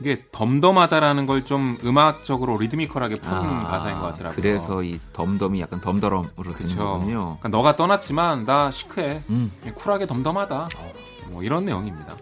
이게 0.00 0.24
덤덤하다라는 0.32 1.26
걸 1.26 1.44
좀 1.44 1.78
음악적으로 1.84 2.56
리드미컬하게 2.58 3.16
푸는 3.16 3.36
아, 3.36 3.64
가사인 3.64 3.96
것 3.96 4.02
같더라고요. 4.12 4.34
그래서 4.36 4.82
이 4.82 5.00
덤덤이 5.12 5.60
약간 5.60 5.80
덤더럼으로 5.80 6.54
되는 6.54 6.76
거군요. 6.76 7.24
그러니까 7.40 7.48
너가 7.48 7.76
떠났지만 7.76 8.44
나 8.44 8.70
시크해, 8.70 9.22
음. 9.30 9.50
쿨하게 9.74 10.06
덤덤하다. 10.06 10.68
어. 10.76 10.92
뭐 11.28 11.42
이런 11.42 11.64
내용입니다. 11.64 12.16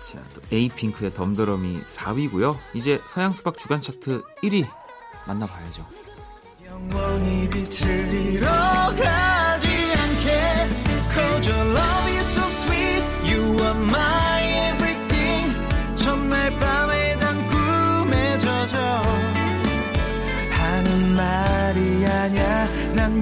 자, 0.00 0.18
또 0.34 0.40
에이핑크의 0.52 1.12
덤더럼이 1.14 1.80
4위고요. 1.90 2.56
이제 2.74 3.00
서양 3.08 3.32
수박 3.32 3.58
주간 3.58 3.80
차트 3.80 4.22
1위 4.42 4.66
만나봐야죠. 5.26 5.84
영원히 6.64 7.48
빛을 7.50 8.14
잃어가 8.34 9.35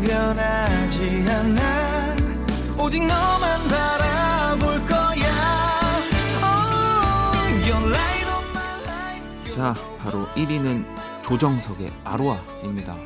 변하지 0.03 1.25
않아. 1.29 2.17
오직 2.79 3.05
너만 3.07 3.69
바라볼 3.69 4.87
거야. 4.87 5.25
Oh, 7.67 7.95
자 9.55 9.75
바로 9.99 10.27
1위는 10.35 10.85
조정석의 11.23 11.91
아로아입니다. 12.05 12.97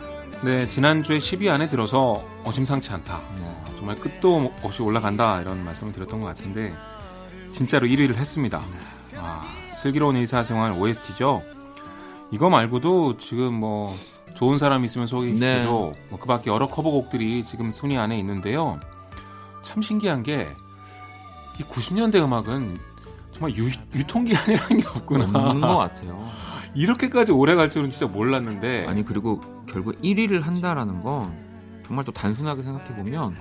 네 0.42 0.68
지난주에 0.70 1.18
10위 1.18 1.48
안에 1.48 1.68
들어서 1.68 2.24
어심상치 2.44 2.90
않다. 2.92 3.20
네. 3.36 3.56
정말 3.76 3.96
끝도 3.96 4.52
없이 4.62 4.82
올라간다 4.82 5.40
이런 5.40 5.64
말씀을 5.64 5.92
드렸던 5.92 6.20
것 6.20 6.26
같은데 6.26 6.72
진짜로 7.52 7.86
1위를 7.86 8.14
했습니다. 8.14 8.62
네. 8.72 8.78
아, 9.16 9.40
슬기로운 9.74 10.16
의사생활 10.16 10.72
OST죠? 10.72 11.42
이거 12.30 12.50
말고도 12.50 13.18
지금 13.18 13.54
뭐 13.54 13.94
좋은 14.38 14.58
사람 14.58 14.84
있으면 14.84 15.06
소개해줘. 15.06 15.38
네. 15.38 15.64
뭐 15.66 15.94
그밖에 16.20 16.50
여러 16.50 16.68
커버곡들이 16.68 17.44
지금 17.44 17.70
순위 17.70 17.98
안에 17.98 18.16
있는데요. 18.18 18.78
참 19.62 19.82
신기한 19.82 20.22
게 20.22 20.48
이 21.58 21.62
90년대 21.64 22.16
음악은 22.22 22.78
정말 23.32 23.56
유, 23.56 23.68
유통기한이라는 23.94 24.78
게 24.78 24.86
없구나. 24.88 25.24
없는 25.24 25.60
것 25.60 25.76
같아요. 25.76 26.30
이렇게까지 26.74 27.32
오래 27.32 27.54
갈 27.54 27.70
줄은 27.70 27.90
진짜 27.90 28.06
몰랐는데. 28.06 28.86
아니 28.86 29.04
그리고 29.04 29.40
결국 29.66 30.00
1위를 30.00 30.42
한다라는 30.42 31.02
건 31.02 31.36
정말 31.84 32.04
또 32.04 32.12
단순하게 32.12 32.62
생각해 32.62 32.94
보면 32.94 33.34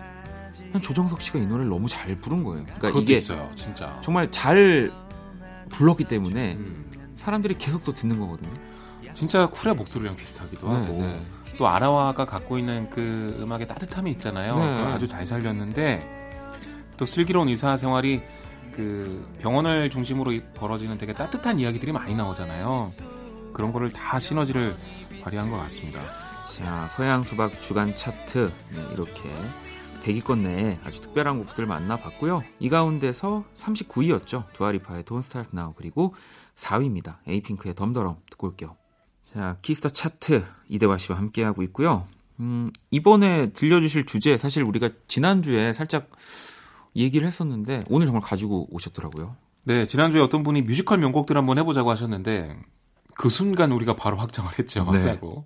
그냥 0.56 0.82
조정석 0.82 1.22
씨가 1.22 1.40
이 1.40 1.46
노래를 1.46 1.70
너무 1.70 1.88
잘 1.88 2.16
부른 2.16 2.44
거예요. 2.44 2.66
그러니까 2.78 3.00
이게 3.02 3.16
있어요, 3.16 3.50
진짜. 3.56 4.00
정말 4.04 4.32
잘 4.32 4.92
불렀기 5.70 6.06
때문에 6.06 6.56
음. 6.56 6.86
사람들이 7.18 7.56
계속 7.58 7.84
또 7.84 7.94
듣는 7.94 8.20
거거든요. 8.20 8.50
진짜 9.14 9.48
쿨의 9.48 9.76
목소리랑 9.76 10.16
비슷하기도 10.16 10.68
하고 10.70 11.02
네. 11.02 11.22
또 11.58 11.68
아라와가 11.68 12.26
갖고 12.26 12.58
있는 12.60 12.90
그 12.90 13.36
음악의 13.40 13.68
따뜻함이 13.68 14.12
있잖아요. 14.12 14.58
네. 14.60 14.66
아주 14.94 15.08
잘 15.08 15.26
살렸는데 15.26 16.16
또 16.98 17.06
슬기로운 17.06 17.50
의사 17.50 17.76
생활이 17.78 18.22
그 18.74 19.28
병원을 19.40 19.90
중심으로 19.90 20.34
이- 20.34 20.44
벌어지는 20.54 20.98
되게 21.00 21.14
따뜻한 21.14 21.60
이야기들이 21.60 21.92
많이 21.92 22.16
나오잖아요. 22.16 22.88
그런 23.54 23.72
거를 23.72 23.90
다 23.90 24.20
시너지를 24.20 24.76
발휘한 25.24 25.50
것 25.50 25.58
같습니다. 25.58 26.00
자, 26.56 26.88
서양 26.96 27.24
수박 27.24 27.60
주간 27.60 27.96
차트 27.96 28.52
네, 28.74 28.82
이렇게 28.94 29.22
100위권 30.04 30.40
내에 30.40 30.80
아주 30.84 31.02
특별한 31.02 31.40
곡들 31.40 31.66
만나봤고요. 31.66 32.44
이 32.60 32.70
가운데서 32.70 33.44
39위였죠. 33.60 34.44
두아리파의 34.54 35.04
Don't 35.04 35.20
Start 35.20 35.50
Now 35.56 35.74
그리고 35.76 36.14
4위입니다. 36.56 37.18
에이핑크의 37.28 37.74
덤더럼 37.76 38.18
듣고 38.30 38.48
올게요. 38.48 38.76
자, 39.34 39.58
Kiss 39.62 39.78
the 39.78 39.90
차트 39.90 40.46
이대화 40.70 40.98
씨와 40.98 41.18
함께하고 41.18 41.64
있고요. 41.64 42.08
음, 42.40 42.72
이번에 42.92 43.52
들려주실 43.52 44.06
주제 44.06 44.38
사실 44.38 44.64
우리가 44.64 44.90
지난주에 45.08 45.74
살짝 45.74 46.10
얘기를 46.96 47.28
했었는데 47.28 47.84
오늘 47.90 48.08
정말 48.08 48.22
가지고 48.22 48.68
오셨더라고요. 48.72 49.36
네, 49.64 49.86
지난주에 49.86 50.22
어떤 50.22 50.44
분이 50.44 50.62
뮤지컬 50.62 50.98
명곡들 51.00 51.36
한번 51.36 51.58
해보자고 51.58 51.92
하셨는데 51.92 52.58
그 53.16 53.30
순간 53.30 53.72
우리가 53.72 53.96
바로 53.96 54.18
확정을 54.18 54.58
했죠. 54.60 54.84
네. 54.86 54.92
하자고. 54.92 55.46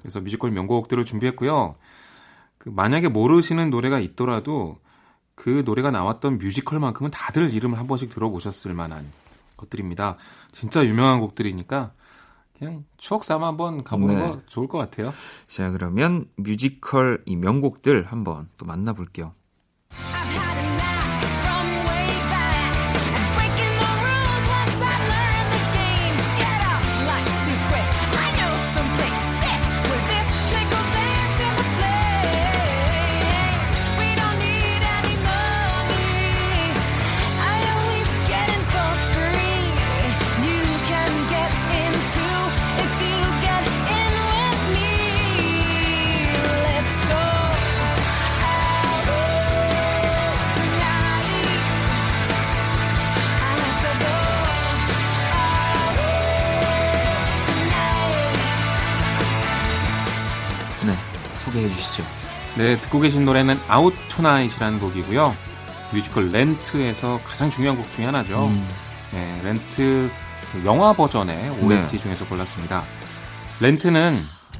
그래서 0.00 0.20
뮤지컬 0.20 0.50
명곡들을 0.50 1.04
준비했고요. 1.04 1.76
그 2.58 2.68
만약에 2.68 3.08
모르시는 3.08 3.70
노래가 3.70 4.00
있더라도 4.00 4.78
그 5.34 5.62
노래가 5.64 5.90
나왔던 5.90 6.38
뮤지컬만큼은 6.38 7.10
다들 7.10 7.54
이름을 7.54 7.78
한 7.78 7.86
번씩 7.86 8.10
들어보셨을 8.10 8.74
만한 8.74 9.10
것들입니다. 9.56 10.16
진짜 10.52 10.84
유명한 10.84 11.20
곡들이니까 11.20 11.92
그냥 12.58 12.84
추억 12.96 13.24
삼아 13.24 13.46
한번 13.46 13.82
가보는 13.84 14.14
네. 14.14 14.20
거 14.20 14.38
좋을 14.46 14.68
것 14.68 14.78
같아요. 14.78 15.12
자, 15.46 15.70
그러면 15.70 16.26
뮤지컬 16.36 17.22
이 17.26 17.36
명곡들 17.36 18.04
한번 18.04 18.48
또 18.56 18.64
만나볼게요. 18.64 19.34
네, 62.64 62.78
듣고 62.78 62.98
계신 62.98 63.26
노래는 63.26 63.60
Out 63.70 63.94
Tonight이라는 64.08 64.80
곡이고요. 64.80 65.36
뮤지컬 65.92 66.30
Rent에서 66.30 67.20
가장 67.22 67.50
중요한 67.50 67.76
곡 67.76 67.92
중에 67.92 68.06
하나죠. 68.06 68.46
음. 68.46 68.66
네, 69.12 69.38
렌트 69.44 70.10
그 70.50 70.64
영화 70.64 70.94
버전의 70.94 71.58
OST 71.60 71.98
중에서 72.00 72.24
골랐습니다. 72.24 72.82
Rent는 73.60 74.18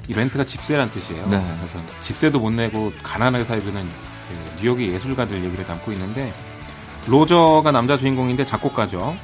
이 0.08 0.12
rent가 0.12 0.44
집세란 0.44 0.90
뜻이에요. 0.90 1.28
네. 1.28 1.42
그래서 1.56 1.78
집세도 2.02 2.40
못 2.40 2.50
내고 2.50 2.92
가난하게 3.02 3.42
살고 3.42 3.68
있는 3.68 3.88
그 4.28 4.62
뉴욕의 4.62 4.92
예술가들 4.92 5.42
얘기를 5.42 5.64
담고 5.64 5.90
있는데 5.92 6.30
로저가 7.06 7.72
남자 7.72 7.96
주인공인데 7.96 8.44
작곡가죠. 8.44 9.16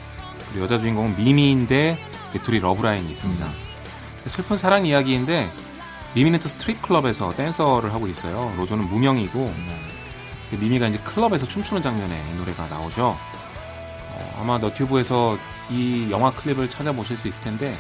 여자 0.59 0.79
주인공은 0.79 1.19
미미인데 1.19 1.99
이 2.35 2.39
둘이 2.39 2.61
러브라인이 2.61 3.11
있습니다. 3.11 3.47
슬픈 4.25 4.57
사랑 4.57 4.87
이야기인데 4.87 5.51
미미는 6.15 6.41
또 6.41 6.49
스트립 6.49 6.83
클럽에서 6.83 7.31
댄서를 7.33 7.93
하고 7.93 8.07
있어요. 8.09 8.53
로저는 8.57 8.89
무명이고 8.89 9.55
근데 10.51 10.65
미미가 10.65 10.89
이제 10.89 10.99
클럽에서 10.99 11.47
춤추는 11.47 11.83
장면에 11.83 12.21
이 12.31 12.35
노래가 12.37 12.67
나오죠. 12.67 13.17
어, 14.13 14.37
아마 14.41 14.59
너튜브에서 14.59 15.39
이 15.71 16.09
영화 16.11 16.33
클립을 16.33 16.69
찾아보실 16.69 17.17
수 17.17 17.29
있을 17.29 17.43
텐데 17.45 17.77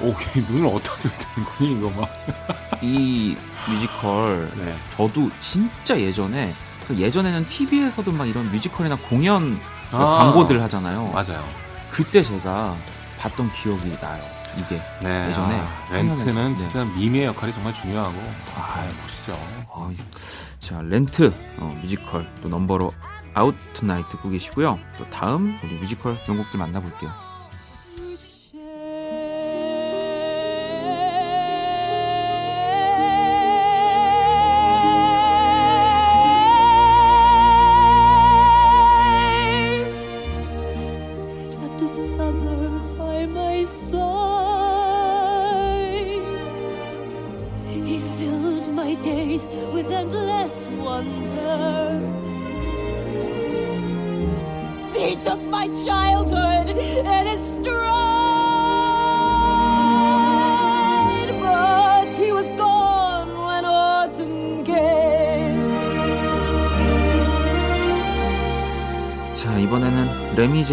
오, 0.00 0.10
이 0.10 0.40
눈을 0.52 0.66
어디다 0.68 0.94
둬야 0.96 1.12
되는 1.16 1.48
거니 1.48 1.72
이거 1.72 2.00
막. 2.00 2.10
이 2.82 3.36
뮤지컬 3.68 4.50
네. 4.56 4.76
저도 4.96 5.30
진짜 5.40 5.98
예전에 5.98 6.54
그 6.86 6.96
예전에는 6.96 7.46
TV에서도 7.48 8.12
막 8.12 8.26
이런 8.28 8.50
뮤지컬이나 8.52 8.96
공연 8.96 9.58
그 9.90 9.96
아. 9.96 10.14
광고들 10.18 10.62
하잖아요. 10.62 11.10
맞아요. 11.12 11.44
그때 11.90 12.22
제가 12.22 12.76
봤던 13.18 13.50
기억이 13.52 13.90
나요. 14.00 14.22
이게 14.58 14.80
네. 15.00 15.28
예전에 15.28 15.54
아, 15.54 15.88
Rent는 15.92 16.50
네. 16.50 16.56
진짜 16.56 16.84
미미의 16.84 17.26
역할이 17.26 17.52
정말 17.52 17.72
중요하고 17.72 18.18
아, 18.56 18.84
멋있죠. 19.02 19.32
아, 19.72 19.90
자 20.60 20.82
렌트 20.82 21.32
어, 21.58 21.78
뮤지컬 21.82 22.26
또 22.42 22.48
넘버로 22.48 22.92
Out 23.34 23.54
Tonight 23.72 24.08
듣고 24.08 24.30
계시고요. 24.30 24.78
또 24.98 25.08
다음 25.10 25.56
우리 25.62 25.74
뮤지컬 25.78 26.16
명곡들 26.26 26.58
만나볼게요. 26.58 27.27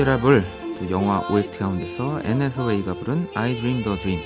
레미제라블 0.06 0.46
그 0.80 0.92
영화 0.92 1.20
OST 1.30 1.58
가운데서 1.58 2.22
앤 2.24 2.39
해서웨이가 2.39 2.94
부른 2.94 3.28
I 3.34 3.36
Dreamed 3.36 3.53
a 3.53 3.56
Dream 3.56 4.22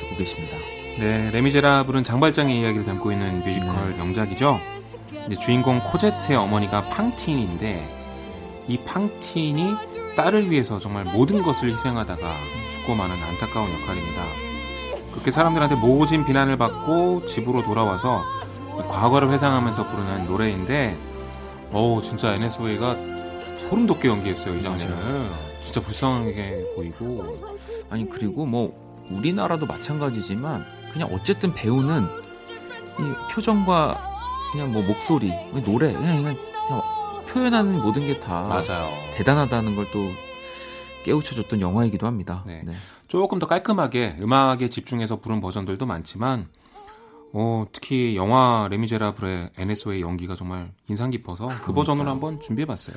듣고 0.00 0.16
계십니다. 0.16 0.56
네, 0.98 1.30
레미제라블은 1.32 2.04
장발장의 2.04 2.60
이야기를 2.60 2.84
담고 2.84 3.10
있는 3.10 3.40
뮤지컬 3.40 3.90
네. 3.90 3.96
명작이죠. 3.96 4.60
근데 5.10 5.36
주인공 5.36 5.80
코제트의 5.80 6.38
어머니가 6.38 6.88
팡틴인데 6.88 7.84
이 8.68 8.78
팡틴이 8.78 9.74
딸을 10.16 10.50
위해서 10.50 10.78
정말 10.78 11.04
모든 11.04 11.42
것을 11.42 11.72
희생하다가 11.72 12.22
죽고 12.72 12.94
마는 12.94 13.16
안타까운 13.20 13.72
역할입니다. 13.72 14.22
그렇게 15.10 15.30
사람들한테 15.30 15.74
모진 15.74 16.24
비난을 16.24 16.56
받고 16.56 17.26
집으로 17.26 17.62
돌아와서 17.62 18.22
과거를 18.88 19.30
회상하면서 19.30 19.88
부르는 19.88 20.26
노래인데 20.26 20.96
어우 21.72 22.02
진짜 22.02 22.34
NSWA가 22.34 23.13
소름 23.68 23.86
돋게 23.86 24.08
연기했어요 24.08 24.56
이 24.56 24.62
장면을 24.62 25.30
진짜 25.62 25.80
불쌍하게 25.80 26.74
보이고 26.76 27.56
아니 27.90 28.08
그리고 28.08 28.46
뭐 28.46 29.04
우리나라도 29.10 29.66
마찬가지지만 29.66 30.64
그냥 30.92 31.08
어쨌든 31.12 31.52
배우는 31.52 32.04
이 32.04 33.32
표정과 33.34 34.12
그냥 34.52 34.72
뭐 34.72 34.82
목소리, 34.82 35.32
노래, 35.64 35.92
그냥, 35.92 36.22
그냥, 36.22 36.36
그냥 36.68 36.82
표현하는 37.26 37.82
모든 37.82 38.06
게다 38.06 38.46
맞아요. 38.48 38.88
대단하다는 39.16 39.74
걸 39.74 39.86
또 39.92 40.08
깨우쳐줬던 41.04 41.60
영화이기도 41.60 42.06
합니다. 42.06 42.42
네. 42.46 42.62
네. 42.64 42.72
조금 43.06 43.38
더 43.38 43.46
깔끔하게 43.46 44.16
음악에 44.20 44.68
집중해서 44.68 45.20
부른 45.20 45.40
버전들도 45.40 45.86
많지만 45.86 46.48
어, 47.32 47.66
특히 47.72 48.16
영화 48.16 48.66
레미제라블의 48.70 49.50
NSO의 49.56 50.00
연기가 50.00 50.34
정말 50.34 50.72
인상 50.88 51.10
깊어서 51.10 51.48
그 51.62 51.72
버전으로 51.72 52.08
한번 52.10 52.40
준비해봤어요. 52.40 52.96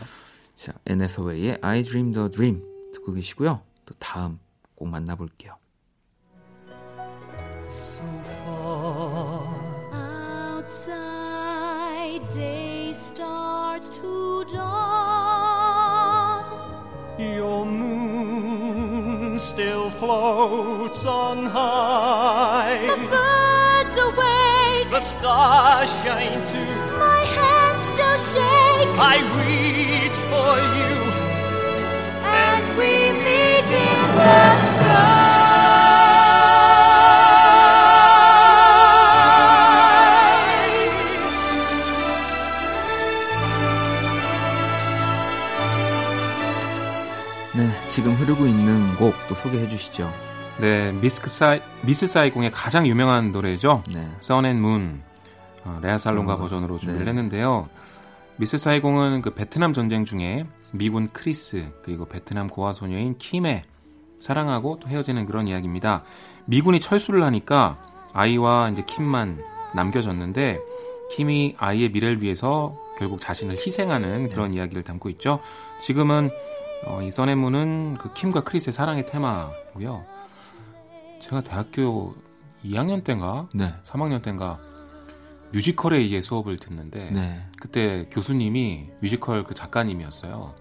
자, 0.58 0.74
NSO의 0.88 1.60
I 1.62 1.84
Dreamed 1.84 2.20
a 2.20 2.30
Dream 2.32 2.64
듣고 2.94 3.14
계시고요. 3.14 3.62
또 3.86 3.94
다음 4.00 4.40
꼭 4.76 4.88
만나볼게요. 4.90 5.56
Outside, 10.98 12.28
day 12.34 12.90
starts 12.94 13.90
to 13.90 14.44
dawn. 14.46 16.44
Your 17.20 17.66
moon 17.66 19.38
still 19.40 19.90
floats 19.92 21.06
on 21.06 21.46
high. 21.46 22.88
Birds 23.10 23.96
awake, 23.98 24.90
The 24.92 25.02
stars 25.02 25.90
shine 26.04 26.46
too. 26.48 26.66
my 26.98 26.98
hands 26.98 27.17
still 27.17 27.17
shake, 27.17 27.17
I 29.00 29.16
reach 29.38 30.18
for 30.32 30.56
you. 30.78 30.96
and 32.26 32.78
we 32.78 32.92
meet 33.24 33.70
in 33.72 34.00
the 34.18 34.38
sky. 34.74 35.28
네, 47.56 47.68
지금 47.88 48.14
흐르고 48.14 48.46
있는 48.46 48.96
곡 48.96 49.14
또 49.28 49.36
소개해 49.36 49.68
주시죠. 49.70 50.12
네, 50.60 50.92
미스크 50.92 51.30
사이, 51.30 51.60
미스 51.82 52.08
사이공의 52.08 52.52
가장 52.52 52.86
유명한 52.88 53.32
노래죠. 53.32 53.84
네. 53.94 54.08
Sun 54.22 54.46
and 54.46 54.60
Moon. 54.60 55.02
어, 55.66 55.80
레아 55.82 55.98
살롱가 55.98 56.36
음, 56.36 56.40
버전으로 56.40 56.78
준비를 56.80 57.06
네. 57.06 57.10
했는데요. 57.12 57.68
미스 58.40 58.60
사이공은 58.60 59.24
그 59.24 59.34
베트남 59.34 59.74
전쟁 59.74 60.06
중에 60.06 60.46
미군 60.72 61.08
크리스 61.12 61.72
그리고 61.82 62.06
베트남 62.06 62.48
고아 62.48 62.72
소녀인 62.72 63.18
킴의 63.18 63.64
사랑하고 64.20 64.80
또 64.80 64.88
헤어지는 64.88 65.26
그런 65.26 65.48
이야기입니다. 65.48 66.04
미군이 66.46 66.80
철수를 66.80 67.24
하니까 67.24 67.80
아이와 68.14 68.70
이제 68.70 68.84
킴만 68.86 69.44
남겨졌는데 69.74 70.60
킴이 71.16 71.56
아이의 71.58 71.90
미래를 71.90 72.22
위해서 72.22 72.78
결국 73.00 73.20
자신을 73.20 73.56
희생하는 73.56 74.30
그런 74.30 74.54
이야기를 74.54 74.84
담고 74.84 75.10
있죠. 75.10 75.40
지금은 75.82 76.30
어, 76.86 77.02
이 77.02 77.10
Sun 77.10 77.29
and 77.29 77.49
Moon은 77.49 77.96
그 77.96 78.14
킴과 78.14 78.42
크리스의 78.42 78.72
사랑의 78.72 79.08
테마고요. 79.08 80.06
제가 81.22 81.42
대학교 81.42 82.14
2학년 82.64 83.04
때인가 83.04 83.48
네. 83.54 83.74
3학년 83.84 84.22
때인가 84.22 84.60
뮤지컬의 85.58 85.98
이해 85.98 86.22
수업을 86.22 86.58
듣는데 86.58 87.10
네. 87.12 87.40
그때 87.60 88.08
교수님이 88.12 88.90
뮤지컬 89.00 89.44
그 89.44 89.56
작가님이었어요. 89.56 90.54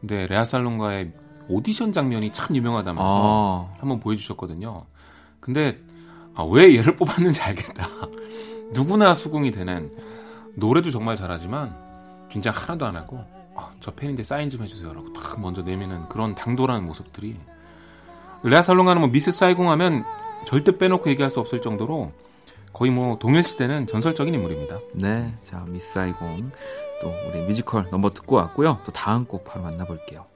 근데 0.00 0.26
레아 0.26 0.44
살롱가의 0.44 1.12
오디션 1.48 1.92
장면이 1.92 2.32
참 2.32 2.56
유명하다면서 2.56 3.04
아, 3.04 3.76
한번 3.78 4.00
보여주셨거든요. 4.00 4.86
근데 5.38 5.78
아, 6.34 6.42
왜 6.42 6.76
얘를 6.76 6.96
뽑았는지 6.96 7.40
알겠다. 7.42 7.88
누구나 8.72 9.14
수긍이 9.14 9.52
되는 9.52 9.92
노래도 10.56 10.90
정말 10.90 11.14
잘하지만 11.14 11.76
긴장 12.28 12.52
하나도 12.56 12.86
안 12.86 12.96
하고 12.96 13.24
아, 13.54 13.70
저 13.78 13.92
팬인데 13.92 14.24
사인 14.24 14.50
좀 14.50 14.64
해주세요라고 14.64 15.12
딱 15.12 15.40
먼저 15.40 15.62
내미는 15.62 16.08
그런 16.08 16.34
당돌한 16.34 16.84
모습들이 16.84 17.36
레아 18.42 18.62
살롱가는 18.62 19.00
뭐 19.00 19.10
미스 19.10 19.30
사이공 19.30 19.70
하면 19.70 20.04
절대 20.44 20.76
빼놓고 20.76 21.08
얘기할 21.10 21.30
수 21.30 21.38
없을 21.38 21.62
정도로 21.62 22.12
거의 22.74 22.90
뭐 22.90 23.16
동일시대는 23.18 23.86
전설적인 23.86 24.34
인물입니다. 24.34 24.80
네. 24.92 25.32
자, 25.42 25.64
미스 25.68 25.94
사이공 25.94 26.50
또 27.00 27.14
우리 27.28 27.40
뮤지컬 27.46 27.88
넘버 27.90 28.10
듣고 28.10 28.36
왔고요. 28.36 28.80
또 28.84 28.92
다음 28.92 29.24
곡 29.24 29.44
바로 29.44 29.62
만나볼게요. 29.62 30.26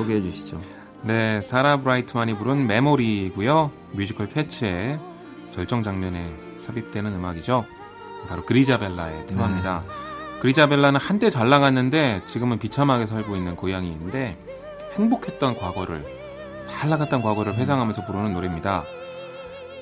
소개해 0.00 0.22
주시죠. 0.22 0.58
네, 1.02 1.40
사라 1.40 1.78
브라이트만이 1.78 2.36
부른 2.36 2.66
메모리고요. 2.66 3.70
뮤지컬 3.92 4.28
캐츠의 4.28 4.98
절정 5.52 5.82
장면에 5.82 6.34
삽입되는 6.58 7.14
음악이죠. 7.14 7.64
바로 8.28 8.44
그리자벨라의 8.44 9.26
테마입니다. 9.26 9.84
그리자벨라는 10.40 11.00
한때 11.00 11.30
잘 11.30 11.48
나갔는데 11.48 12.22
지금은 12.26 12.58
비참하게 12.58 13.06
살고 13.06 13.36
있는 13.36 13.56
고양이인데 13.56 14.38
행복했던 14.94 15.56
과거를 15.58 16.04
잘 16.66 16.90
나갔던 16.90 17.22
과거를 17.22 17.54
회상하면서 17.56 18.04
부르는 18.04 18.32
노래입니다. 18.32 18.84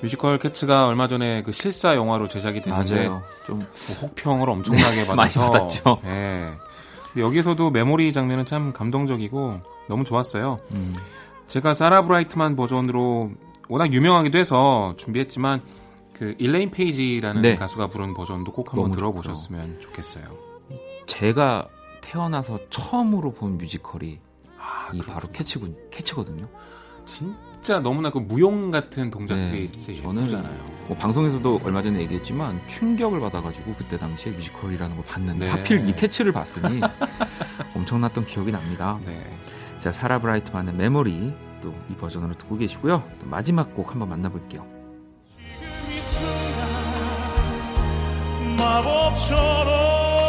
뮤지컬 0.01 0.39
캐츠가 0.39 0.87
얼마 0.87 1.09
전에 1.09 1.43
그 1.43 1.51
실사 1.53 1.97
영화로 1.97 2.29
제작이 2.29 2.61
됐는데 2.63 2.95
맞아요. 3.09 3.23
좀뭐 3.47 3.65
혹평을 4.03 4.49
엄청나게 4.49 5.03
네, 5.03 5.05
많이 5.15 5.17
받아서 5.17 5.51
받았죠. 5.51 6.01
예. 6.07 6.51
여기서도 7.17 7.71
메모리 7.71 8.13
장면은 8.13 8.45
참 8.47 8.73
감동적이고 8.73 9.61
너무 9.89 10.05
좋았어요. 10.05 10.61
음, 10.71 10.95
제가 11.49 11.75
사라 11.75 12.03
브라이트만 12.03 12.57
버전으로 12.57 13.33
워낙 13.69 13.93
유명하기도 13.93 14.39
해서 14.39 14.95
준비했지만 14.97 15.63
그 16.13 16.35
일레인 16.39 16.71
페이지라는 16.71 17.43
네. 17.43 17.57
가수가 17.57 17.89
부른 17.89 18.15
버전도 18.15 18.53
꼭 18.53 18.73
한번 18.73 18.93
들어보셨으면 18.93 19.81
좋겠어요. 19.81 20.25
제가 21.07 21.69
태어나서 22.01 22.59
처음으로 22.71 23.33
본 23.33 23.57
뮤지컬이 23.59 24.19
아, 24.59 24.89
이 24.93 24.99
바로 24.99 25.29
캐츠군 25.31 25.77
캐츠거든요. 25.91 26.49
진짜 27.05 27.81
너무나 27.81 28.11
그 28.11 28.19
무용 28.19 28.71
같은 28.71 29.11
동작들이 29.11 29.71
네, 29.73 29.81
진짜 29.81 30.03
저는 30.03 30.23
예쁘잖아요. 30.23 30.79
뭐 30.89 30.97
방송에서도 30.97 31.61
얼마 31.65 31.83
전에 31.83 32.01
얘기했지만 32.01 32.61
충격을 32.67 33.21
받아가지고 33.21 33.75
그때 33.77 33.99
당시에 33.99 34.33
뮤지컬이라는 34.33 34.97
걸 34.97 35.05
봤는데 35.07 35.47
네. 35.47 35.51
하필 35.51 35.89
이 35.89 35.95
캐츠를 35.95 36.33
봤으니 36.33 36.81
엄청났던 37.75 38.27
기억이 38.27 38.51
납니다. 38.51 38.99
네. 39.05 39.23
자 39.79 39.93
사라 39.93 40.19
브라이트만의 40.19 40.75
메모리 40.75 41.33
또 41.63 41.75
이 41.91 41.95
버전으로 41.95 42.35
듣고 42.37 42.57
계시고요. 42.57 43.03
또 43.21 43.27
마지막 43.27 43.75
곡 43.75 43.91
한번 43.93 44.09
만나볼게요. 44.11 44.65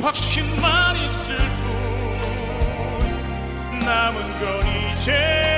확신만 0.00 0.96
있을 0.96 1.36
뿐 1.36 1.68
남은 3.80 4.20
건 4.40 4.66
이제 4.92 5.57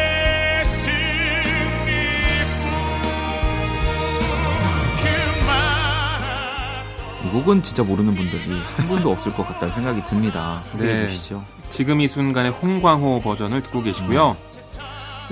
곡은 7.31 7.63
진짜 7.63 7.83
모르는 7.83 8.15
분들이 8.15 8.43
한 8.77 8.89
분도 8.89 9.11
없을 9.13 9.33
것 9.33 9.47
같다는 9.47 9.75
생각이 9.75 10.05
듭니다. 10.05 10.63
소개해 10.65 10.93
네. 11.03 11.09
주시죠. 11.09 11.45
지금 11.71 12.01
이 12.01 12.09
순간의 12.09 12.51
홍광호 12.53 13.21
버전을 13.23 13.63
듣고 13.63 13.83
계시고요. 13.83 14.37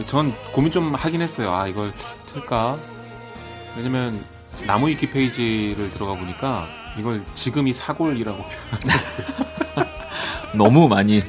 전 0.07 0.33
고민 0.53 0.71
좀 0.71 0.95
하긴 0.95 1.21
했어요. 1.23 1.53
아 1.53 1.67
이걸 1.67 1.93
틀까? 2.33 2.77
왜냐면 3.77 4.25
나무 4.67 4.89
위키 4.89 5.11
페이지를 5.11 5.91
들어가 5.91 6.15
보니까 6.15 6.67
이걸 6.99 7.23
지금이 7.35 7.73
사골이라고 7.73 8.39
표현. 9.75 9.89
너무 10.55 10.89
많이 10.89 11.23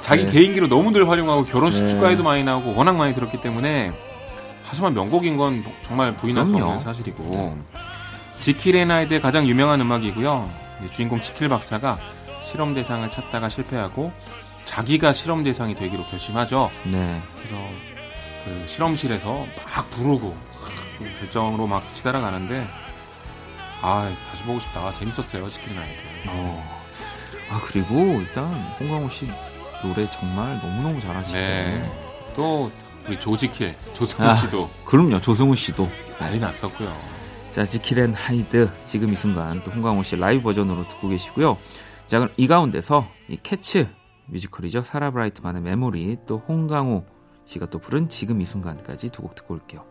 자기 0.00 0.26
네. 0.26 0.32
개인기로 0.32 0.66
너무들 0.66 1.08
활용하고 1.08 1.44
결혼식 1.44 1.84
네. 1.84 1.90
축가에도 1.90 2.22
많이 2.22 2.42
나오고 2.42 2.74
워낙 2.74 2.96
많이 2.96 3.14
들었기 3.14 3.40
때문에 3.40 3.92
하지만 4.64 4.94
명곡인 4.94 5.36
건 5.36 5.64
정말 5.86 6.14
부인할 6.16 6.44
수 6.46 6.52
그럼요. 6.52 6.70
없는 6.72 6.84
사실이고 6.84 7.56
지킬 8.40 8.76
앤 8.76 8.90
하이드의 8.90 9.20
가장 9.20 9.46
유명한 9.46 9.80
음악이고요. 9.80 10.50
주인공 10.90 11.20
지킬 11.20 11.48
박사가 11.48 11.98
실험 12.44 12.74
대상을 12.74 13.08
찾다가 13.10 13.48
실패하고 13.48 14.12
자기가 14.64 15.12
실험 15.12 15.42
대상이 15.42 15.74
되기로 15.74 16.04
결심하죠. 16.06 16.70
네. 16.84 17.20
그래서 17.36 17.56
그 18.44 18.64
실험실에서 18.66 19.46
막 19.74 19.90
부르고 19.90 20.36
그 20.98 21.18
결정으로 21.20 21.66
막 21.66 21.82
치달아 21.94 22.20
가는데 22.20 22.66
아 23.82 24.12
다시 24.30 24.42
보고 24.44 24.58
싶다 24.58 24.92
재밌었어요 24.92 25.48
지킬 25.48 25.72
앤 25.72 25.78
하이드. 25.78 26.02
어. 26.28 26.80
아 27.50 27.60
그리고 27.64 27.94
일단 28.20 28.52
홍광호 28.80 29.08
씨 29.10 29.28
노래 29.82 30.08
정말 30.12 30.58
너무너무 30.60 31.00
잘하시고 31.00 31.32
네. 31.36 31.90
또 32.34 32.70
우리 33.06 33.18
조지킬 33.18 33.74
조승우 33.94 34.26
아. 34.28 34.34
씨도 34.34 34.68
그럼요 34.84 35.20
조승우 35.20 35.54
씨도 35.54 35.88
난리 36.18 36.38
났었고요. 36.38 37.15
자 37.56 37.64
지킬앤 37.64 38.12
하이드 38.12 38.68
지금 38.84 39.14
이 39.14 39.16
순간 39.16 39.64
또 39.64 39.70
홍광호 39.70 40.02
씨 40.02 40.14
라이브 40.14 40.42
버전으로 40.42 40.86
듣고 40.88 41.08
계시고요. 41.08 41.56
자 42.04 42.18
그럼 42.18 42.30
이 42.36 42.46
가운데서 42.46 43.08
이 43.30 43.38
캐츠 43.42 43.88
뮤지컬이죠. 44.26 44.82
사라 44.82 45.10
브라이트만의 45.10 45.62
메모리 45.62 46.18
또 46.26 46.36
홍광호 46.36 47.06
씨가 47.46 47.64
또 47.64 47.78
부른 47.78 48.10
지금 48.10 48.42
이 48.42 48.44
순간까지 48.44 49.08
두 49.08 49.22
곡 49.22 49.34
듣고 49.36 49.54
올게요 49.54 49.86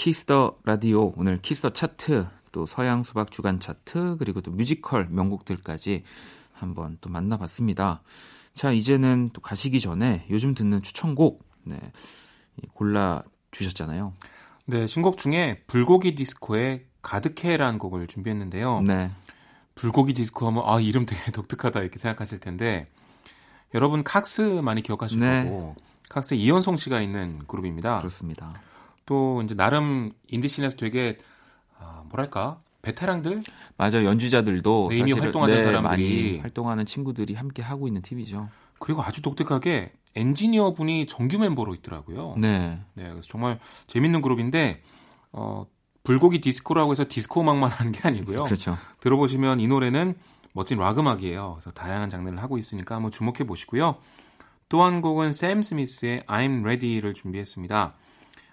키스 0.00 0.35
더 0.35 0.56
라디오 0.64 1.12
오늘 1.18 1.42
키스 1.42 1.62
더 1.62 1.74
차트 1.74 2.26
또 2.52 2.64
서양 2.64 3.02
수박 3.02 3.30
주간 3.30 3.60
차트 3.60 4.16
그리고 4.18 4.40
또 4.40 4.50
뮤지컬 4.50 5.06
명곡들까지 5.10 6.04
한번 6.54 6.96
또 7.02 7.10
만나봤습니다. 7.10 8.00
자 8.54 8.72
이제는 8.72 9.28
또 9.34 9.42
가시기 9.42 9.78
전에 9.78 10.24
요즘 10.30 10.54
듣는 10.54 10.80
추천곡 10.80 11.44
네, 11.64 11.78
이 12.56 12.66
골라 12.72 13.22
주셨잖아요. 13.50 14.14
네 14.64 14.86
신곡 14.86 15.18
중에 15.18 15.64
불고기 15.66 16.14
디스코의 16.14 16.86
가득해라는 17.02 17.78
곡을 17.78 18.06
준비했는데요. 18.06 18.80
네, 18.80 19.10
불고기 19.74 20.14
디스코 20.14 20.46
하면 20.46 20.62
아 20.64 20.80
이름 20.80 21.04
되게 21.04 21.20
독특하다 21.30 21.78
이렇게 21.78 21.98
생각하실 21.98 22.38
텐데 22.38 22.88
여러분 23.74 24.02
칵스 24.02 24.62
많이 24.62 24.80
기억하실 24.80 25.20
네. 25.20 25.44
거고 25.44 25.76
칵스 26.08 26.32
이현송 26.32 26.76
씨가 26.76 27.02
있는 27.02 27.42
그룹입니다. 27.46 27.98
그렇습니다. 27.98 28.62
또 29.10 29.42
이제 29.42 29.56
나름 29.56 30.12
인디 30.28 30.43
scene에서 30.43 30.76
되게 30.76 31.18
아, 31.80 32.04
뭐랄까 32.10 32.60
베테랑들 32.82 33.42
맞아 33.76 34.04
연주자들도 34.04 34.86
네, 34.90 34.98
이미 34.98 35.10
활동하는 35.12 35.52
네, 35.52 35.60
사람들이 35.62 36.38
활동하는 36.38 36.86
친구들이 36.86 37.34
함께 37.34 37.60
하고 37.60 37.88
있는 37.88 38.02
팀이죠. 38.02 38.48
그리고 38.78 39.02
아주 39.02 39.20
독특하게 39.20 39.92
엔지니어 40.14 40.74
분이 40.74 41.06
정규 41.06 41.40
멤버로 41.40 41.74
있더라고요. 41.74 42.36
네, 42.38 42.78
네, 42.94 43.08
그래서 43.08 43.22
정말 43.22 43.58
재밌는 43.88 44.22
그룹인데 44.22 44.80
어, 45.32 45.66
불고기 46.04 46.40
디스코라고 46.40 46.92
해서 46.92 47.04
디스코 47.08 47.40
음악만 47.40 47.68
하는 47.68 47.90
게 47.90 47.98
아니고요. 48.04 48.44
그렇죠. 48.44 48.78
들어보시면 49.00 49.58
이 49.58 49.66
노래는 49.66 50.14
멋진 50.52 50.78
락 50.78 51.00
음악이에요. 51.00 51.56
그래서 51.58 51.72
다양한 51.72 52.10
장르를 52.10 52.40
하고 52.40 52.58
있으니까 52.58 52.94
한번 52.94 53.10
주목해 53.10 53.44
보시고요. 53.44 53.96
또 54.68 54.84
한 54.84 55.00
곡은 55.00 55.32
샘 55.32 55.62
스미스의 55.62 56.20
I'm 56.28 56.62
Ready를 56.62 57.12
준비했습니다. 57.12 57.94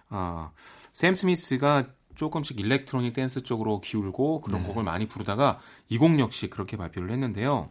아, 0.09 0.51
샘 0.93 1.15
스미스가 1.15 1.85
조금씩 2.15 2.59
일렉트로닉 2.59 3.13
댄스 3.13 3.43
쪽으로 3.43 3.79
기울고 3.79 4.41
그런 4.41 4.61
네. 4.61 4.67
곡을 4.67 4.83
많이 4.83 5.07
부르다가 5.07 5.59
이곡 5.89 6.19
역시 6.19 6.49
그렇게 6.49 6.75
발표를 6.75 7.11
했는데요. 7.11 7.69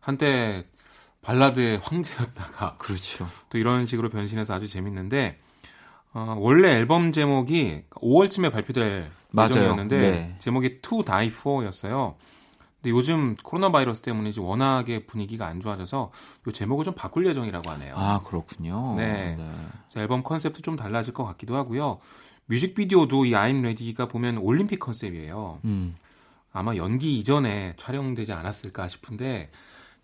한때 0.00 0.64
발라드의 1.22 1.78
황제였다가 1.84 2.76
그렇죠. 2.78 3.26
또 3.50 3.58
이런 3.58 3.84
식으로 3.84 4.08
변신해서 4.08 4.54
아주 4.54 4.68
재밌는데 4.68 5.38
어, 6.14 6.36
원래 6.38 6.70
앨범 6.70 7.12
제목이 7.12 7.84
5월쯤에 7.90 8.50
발표될 8.50 9.10
맞아요. 9.30 9.50
예정이었는데 9.50 10.10
네. 10.10 10.36
제목이 10.38 10.80
To 10.80 11.04
Die 11.04 11.26
For였어요. 11.26 12.16
근데 12.80 12.90
요즘 12.90 13.34
코로나 13.42 13.72
바이러스 13.72 14.02
때문에 14.02 14.30
워낙에 14.38 15.06
분위기가 15.06 15.46
안 15.46 15.60
좋아져서 15.60 16.12
이 16.46 16.52
제목을 16.52 16.84
좀 16.84 16.94
바꿀 16.94 17.26
예정이라고 17.26 17.70
하네요. 17.70 17.94
아 17.96 18.22
그렇군요. 18.22 18.94
네. 18.96 19.36
그래서 19.36 20.00
앨범 20.00 20.22
컨셉도 20.22 20.62
좀 20.62 20.76
달라질 20.76 21.12
것 21.12 21.24
같기도 21.24 21.56
하고요. 21.56 21.98
뮤직비디오도 22.46 23.26
이 23.26 23.32
I'm 23.32 23.58
Ready가 23.60 24.06
보면 24.06 24.38
올림픽 24.38 24.78
컨셉이에요. 24.78 25.60
음, 25.64 25.96
아마 26.52 26.76
연기 26.76 27.18
이전에 27.18 27.74
촬영되지 27.76 28.32
않았을까 28.32 28.88
싶은데 28.88 29.50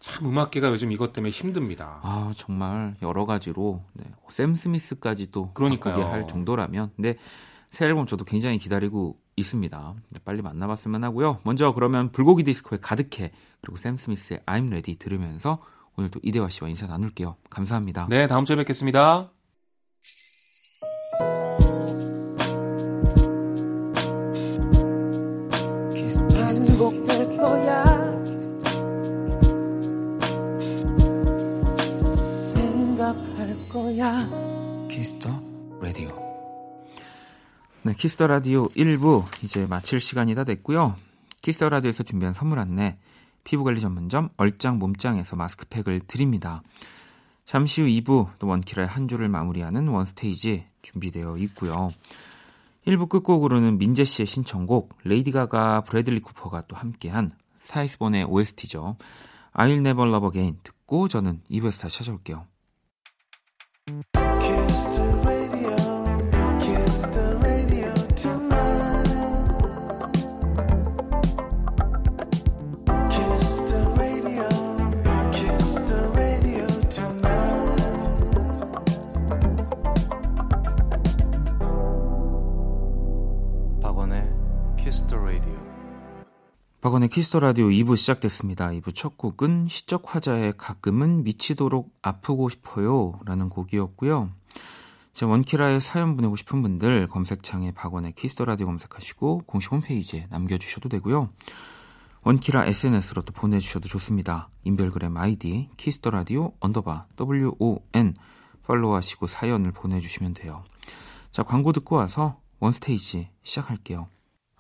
참 0.01 0.27
음악계가 0.27 0.69
요즘 0.69 0.93
이것 0.93 1.13
때문에 1.13 1.31
힘듭니다. 1.31 2.01
아 2.03 2.33
정말 2.37 2.97
여러 3.03 3.25
가지로 3.25 3.83
네. 3.95 4.05
샘 4.31 4.57
스미스까지 4.57 5.31
또 5.31 5.53
그러니까요. 5.53 6.05
할 6.05 6.27
정도라면 6.27 6.91
근데 6.97 7.17
새 7.71 7.87
앨범 7.87 8.07
저도 8.07 8.25
굉장히 8.25 8.59
기다리고 8.59 9.17
있습니다. 9.37 9.95
네, 10.11 10.21
빨리 10.25 10.43
만나봤으면 10.43 11.05
하고요. 11.05 11.39
먼저 11.43 11.73
그러면 11.73 12.11
불고기 12.11 12.45
디스코에 12.45 12.79
가득해 12.81 13.33
그리고 13.61 13.77
샘 13.77 13.97
스미스의 13.97 14.41
I'm 14.47 14.69
Ready 14.69 14.97
들으면서 14.97 15.63
오늘 15.97 16.11
또 16.11 16.21
이대화 16.23 16.49
씨와 16.49 16.69
인사 16.69 16.87
나눌게요. 16.87 17.37
감사합니다. 17.51 18.07
네, 18.11 18.27
다음 18.27 18.45
주에 18.45 18.57
뵙겠습니다. 18.57 19.31
거야 33.75 34.29
키스 34.89 35.14
더 35.14 35.29
라디오. 35.81 36.34
네, 37.87 37.93
키스 37.93 38.14
더 38.14 38.27
라디오 38.27 38.65
1부 38.69 39.45
이제 39.45 39.67
마칠 39.67 40.01
시간이 40.01 40.35
다 40.35 40.45
됐고요. 40.45 40.97
키스 41.43 41.59
더 41.59 41.69
라디오에서 41.69 42.03
준비한 42.03 42.33
선물 42.33 42.59
안내 42.59 42.97
피부관리 43.45 43.83
전문점 43.83 44.31
얼짱 44.39 44.79
몸짱에서 44.79 45.37
마스크팩을 45.37 46.01
드립니다. 46.07 46.63
잠시 47.45 47.83
후 47.83 47.87
2부 47.89 48.39
또 48.39 48.47
원키라의 48.47 48.89
한 48.89 49.07
주를 49.07 49.29
마무리하는 49.29 49.87
원스테이지 49.89 50.67
준비되어 50.81 51.37
있고요. 51.37 51.91
1부 52.87 53.11
끝곡으로는 53.11 53.77
민재 53.77 54.07
씨의 54.07 54.25
신청곡 54.25 54.97
레이디 55.05 55.31
가가 55.31 55.83
브래들리 55.83 56.21
쿠퍼가 56.21 56.63
또 56.63 56.77
함께한 56.77 57.33
스타 57.59 57.82
이즈 57.82 58.01
본의 58.01 58.25
OST죠. 58.25 58.97
I'll 59.53 59.77
Never 59.77 60.09
Love 60.09 60.29
Again 60.29 60.59
듣고 60.63 61.09
저는 61.09 61.43
2부에서 61.51 61.83
다시 61.83 61.99
찾아올게요. 61.99 62.47
박원의 86.85 87.09
키스 87.09 87.29
더 87.29 87.41
라디오 87.41 87.69
2부 87.69 87.97
시작됐습니다. 87.97 88.69
2부 88.69 88.95
첫 88.95 89.17
곡은 89.17 89.69
시적 89.71 90.03
화자의 90.15 90.53
가끔은 90.59 91.25
미치도록 91.25 91.91
아프고 92.03 92.51
싶어요 92.51 93.19
라는 93.25 93.49
곡이었고요. 93.49 94.29
제 95.15 95.25
원키라에 95.25 95.81
사연 95.81 96.15
보내고 96.15 96.37
싶은 96.37 96.61
분들 96.61 97.09
검색창에 97.09 97.73
박원의 97.73 98.13
키스 98.13 98.33
더 98.33 98.45
라디오 98.45 98.67
검색하시고 98.67 99.45
공식 99.47 99.73
홈페이지에 99.73 100.27
남겨주셔도 100.29 100.91
되고요. 100.91 101.31
원키라 102.23 102.67
SNS로 102.67 103.23
또 103.23 103.33
보내주셔도 103.33 103.89
좋습니다. 103.89 104.51
인별그램 104.65 105.17
아이디 105.17 105.71
키스 105.79 105.99
더 105.99 106.11
라디오 106.11 106.53
언더바 106.61 107.07
WON 107.19 108.13
팔로우하시고 108.67 109.27
사연을 109.27 109.73
보내주시면 109.73 110.35
돼요. 110.35 110.63
자 111.33 111.45
광고 111.45 111.73
듣고 111.73 111.97
와서 111.97 112.37
원스테이지 112.61 113.31
시작할게요. 113.43 114.07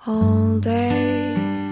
all 0.09 0.63
day 0.63 1.64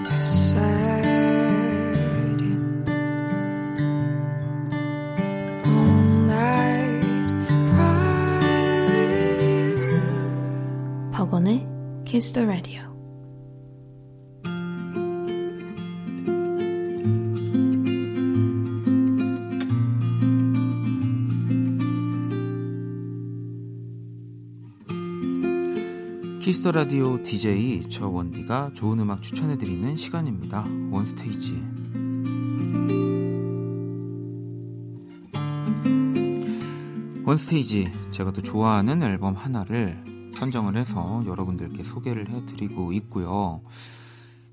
박원의 11.12 11.66
Kiss 12.04 12.32
the 12.32 12.46
Radio 12.46 12.91
키스 26.52 26.63
더 26.63 26.70
라디오 26.70 27.22
DJ 27.22 27.88
저 27.88 28.10
원디가 28.10 28.72
좋은 28.74 29.00
음악 29.00 29.22
추천해 29.22 29.56
드리는 29.56 29.96
시간입니다. 29.96 30.66
원스테이지. 30.90 31.64
원스테이지 37.24 37.92
제가 38.10 38.32
또 38.32 38.42
좋아하는 38.42 39.02
앨범 39.02 39.34
하나를 39.34 40.04
선정을 40.34 40.76
해서 40.76 41.22
여러분들께 41.26 41.82
소개를 41.84 42.28
해 42.28 42.44
드리고 42.44 42.92
있고요. 42.92 43.62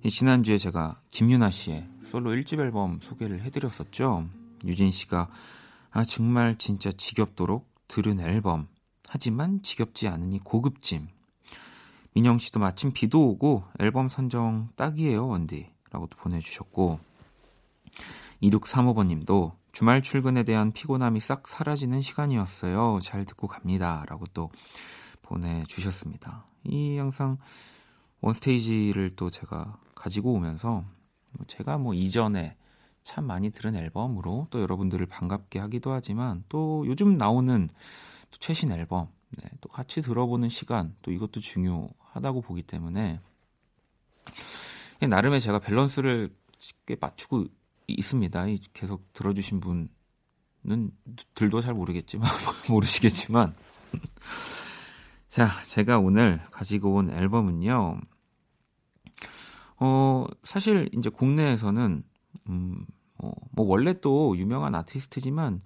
이 0.02 0.10
지난주에 0.10 0.58
제가 0.58 1.02
김윤아 1.12 1.52
씨의 1.52 1.86
솔로 2.06 2.32
1집 2.32 2.62
앨범 2.62 3.02
소개를 3.02 3.42
해 3.42 3.50
드렸었죠. 3.50 4.26
유진 4.64 4.90
씨가 4.90 5.28
아 5.92 6.06
정말 6.06 6.58
진짜 6.58 6.94
지겹도록 6.94 7.68
들은 7.90 8.22
앨범 8.22 8.70
하지만 9.06 9.62
지겹지 9.62 10.08
않으니 10.08 10.40
고급짐 10.40 11.19
민영 12.14 12.38
씨도 12.38 12.60
마침 12.60 12.92
비도 12.92 13.30
오고 13.30 13.64
앨범 13.80 14.10
선정 14.10 14.70
딱이에요, 14.76 15.28
원디. 15.28 15.70
라고도 15.92 16.18
보내주셨고, 16.18 17.00
2635번 18.42 19.08
님도 19.08 19.54
주말 19.72 20.02
출근에 20.02 20.44
대한 20.44 20.72
피곤함이 20.72 21.20
싹 21.20 21.48
사라지는 21.48 22.02
시간이었어요. 22.02 23.00
잘 23.02 23.26
듣고 23.26 23.48
갑니다. 23.48 24.04
라고 24.08 24.26
또 24.34 24.50
보내주셨습니다. 25.22 26.46
이 26.64 26.98
영상 26.98 27.38
원스테이지를 28.22 29.12
또 29.16 29.30
제가 29.30 29.78
가지고 29.96 30.34
오면서 30.34 30.84
뭐 31.34 31.46
제가 31.48 31.78
뭐 31.78 31.94
이전에 31.94 32.58
참 33.04 33.26
많이 33.26 33.50
들은 33.52 33.76
앨범으로 33.76 34.48
또 34.50 34.62
여러분들을 34.62 35.06
반갑게 35.06 35.60
하기도 35.60 35.92
하지만 35.92 36.44
또 36.50 36.84
요즘 36.88 37.18
나오는 37.18 37.70
또 38.32 38.38
최신 38.40 38.72
앨범 38.72 39.08
네, 39.38 39.50
또 39.62 39.70
같이 39.70 40.02
들어보는 40.02 40.50
시간 40.50 40.96
또 41.02 41.12
이것도 41.12 41.40
중요하다고 41.40 42.42
보기 42.42 42.64
때문에 42.64 43.20
나름의 45.08 45.40
제가 45.42 45.60
밸런스를 45.60 46.36
꽤 46.86 46.98
맞추고 47.00 47.46
있습니다. 47.88 48.48
이 48.48 48.60
계속 48.74 49.12
들어주신 49.14 49.62
분은 49.62 50.92
들도 51.36 51.62
잘 51.62 51.74
모르겠지만 51.74 52.28
모르시겠지만 52.70 53.56
자 55.28 55.48
제가 55.64 56.00
오늘 56.00 56.42
가지고 56.52 56.96
온 56.96 57.10
앨범은요. 57.10 58.02
어 59.82 60.26
사실 60.44 60.90
이제 60.94 61.10
국내에서는 61.10 62.04
음, 62.50 62.86
어, 63.18 63.32
뭐 63.52 63.66
원래 63.66 64.00
또 64.02 64.36
유명한 64.38 64.76
아티스트지만 64.76 65.62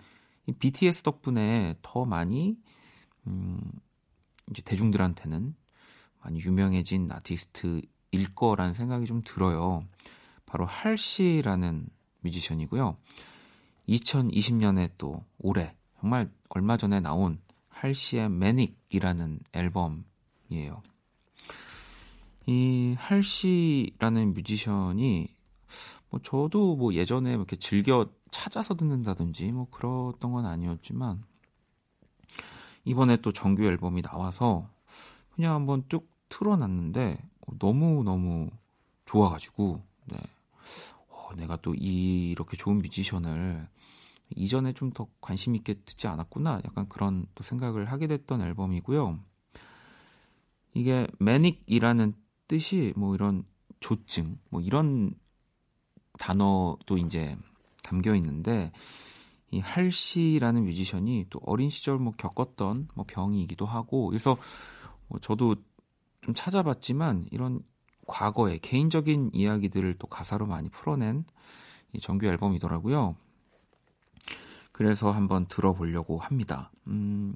이 0.45 0.51
BTS 0.51 1.01
덕분에 1.01 1.77
더 1.81 2.05
많이 2.05 2.57
음, 3.27 3.59
이제 4.49 4.61
대중들한테는 4.61 5.55
많이 6.21 6.39
유명해진 6.39 7.11
아티스트일 7.11 8.35
거라는 8.35 8.73
생각이 8.73 9.05
좀 9.05 9.21
들어요. 9.23 9.85
바로 10.45 10.65
할 10.65 10.97
씨라는 10.97 11.87
뮤지션이고요. 12.21 12.97
2020년에 13.89 14.91
또 14.97 15.23
올해 15.37 15.75
정말 15.99 16.31
얼마 16.49 16.77
전에 16.77 16.99
나온 16.99 17.39
할 17.69 17.93
씨의 17.93 18.29
매닉이라는 18.29 19.39
앨범이에요. 19.53 20.81
이 22.47 22.95
할 22.97 23.23
씨라는 23.23 24.33
뮤지션이 24.33 25.27
뭐 26.09 26.19
저도 26.21 26.75
뭐 26.75 26.93
예전에 26.93 27.31
이렇게 27.31 27.55
즐겨 27.55 28.07
찾아서 28.31 28.75
듣는다든지 28.75 29.51
뭐 29.51 29.67
그랬던 29.69 30.31
건 30.31 30.45
아니었지만 30.45 31.23
이번에 32.85 33.17
또 33.17 33.31
정규 33.31 33.63
앨범이 33.63 34.01
나와서 34.01 34.67
그냥 35.31 35.55
한번 35.55 35.83
쭉 35.89 36.09
틀어놨는데 36.29 37.17
너무 37.59 38.03
너무 38.03 38.49
좋아가지고 39.05 39.81
네. 40.05 40.17
어, 41.09 41.29
내가 41.35 41.57
또 41.57 41.73
이, 41.75 42.31
이렇게 42.31 42.57
좋은 42.57 42.79
뮤지션을 42.79 43.67
이전에 44.35 44.73
좀 44.73 44.91
더 44.93 45.07
관심 45.21 45.55
있게 45.55 45.75
듣지 45.85 46.07
않았구나 46.07 46.61
약간 46.65 46.87
그런 46.89 47.25
또 47.35 47.43
생각을 47.43 47.85
하게 47.85 48.07
됐던 48.07 48.41
앨범이고요. 48.41 49.19
이게 50.73 51.07
매닉이라는 51.19 52.13
뜻이 52.47 52.93
뭐 52.95 53.13
이런 53.15 53.45
조증 53.79 54.37
뭐 54.49 54.61
이런 54.61 55.13
단어도 56.17 56.97
이제 56.97 57.37
담겨 57.83 58.15
있는데 58.15 58.71
이 59.53 59.59
할씨라는 59.59 60.65
뮤지션이 60.65 61.27
또 61.29 61.39
어린 61.45 61.69
시절 61.69 61.99
뭐 61.99 62.11
겪었던 62.17 62.87
뭐 62.95 63.05
병이기도 63.07 63.67
하고 63.67 64.07
그래서 64.07 64.35
뭐 65.07 65.19
저도 65.19 65.55
좀 66.21 66.33
찾아봤지만 66.33 67.27
이런 67.29 67.61
과거의 68.07 68.57
개인적인 68.59 69.29
이야기들을 69.31 69.95
또 69.99 70.07
가사로 70.07 70.47
많이 70.47 70.69
풀어낸 70.69 71.23
이 71.93 71.99
정규 71.99 72.25
앨범이더라고요. 72.25 73.15
그래서 74.71 75.11
한번 75.11 75.45
들어보려고 75.45 76.17
합니다. 76.17 76.71
음, 76.87 77.35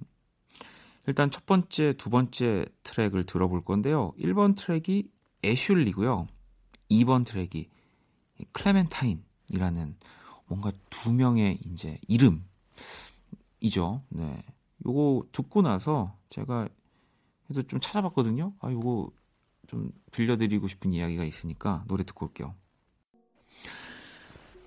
일단 1.06 1.30
첫 1.30 1.46
번째, 1.46 1.94
두 1.94 2.10
번째 2.10 2.66
트랙을 2.82 3.26
들어볼 3.28 3.64
건데요. 3.64 4.14
1번 4.20 4.58
트랙이 4.58 5.04
애슐리고요. 5.46 6.26
2번 6.90 7.28
트랙이 7.28 7.70
클레멘타인이라는 8.54 9.98
뭔가 10.48 10.72
두 10.90 11.14
명의 11.14 11.60
이제 11.66 12.00
이름이죠. 12.08 12.44
네. 14.10 14.44
요거 14.86 15.28
듣고 15.32 15.62
나서 15.62 16.16
제가 16.30 16.68
그래도 17.48 17.68
좀 17.68 17.80
찾아봤거든요. 17.80 18.54
아, 18.60 18.72
요거 18.72 19.12
좀 19.68 19.92
들려드리고 20.12 20.68
싶은 20.68 20.94
이야기가 20.94 21.24
있으니까 21.24 21.84
노래 21.88 22.04
듣고 22.04 22.28
올게요. 22.28 22.56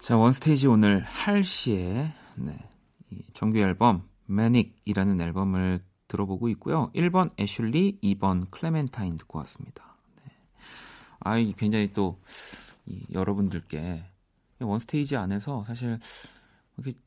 자, 0.01 0.17
원스테이지 0.17 0.67
오늘 0.67 1.01
할 1.01 1.45
씨의 1.45 2.13
네, 2.37 2.69
이 3.11 3.23
정규 3.35 3.59
앨범 3.59 4.09
매닉이라는 4.27 5.21
앨범을 5.21 5.85
들어보고 6.09 6.49
있고요. 6.51 6.91
1번 6.95 7.31
애슐리, 7.39 8.01
2번 8.03 8.51
클레멘타인 8.51 9.17
듣고 9.17 9.39
왔습니다. 9.41 9.97
네. 10.17 10.33
아, 11.21 11.39
이 11.39 11.53
굉장히 11.57 11.93
또 11.93 12.21
이, 12.87 13.05
여러분들께 13.13 14.05
원스테이지 14.65 15.17
안에서 15.17 15.65
사실 15.67 15.99
이렇게 16.77 16.99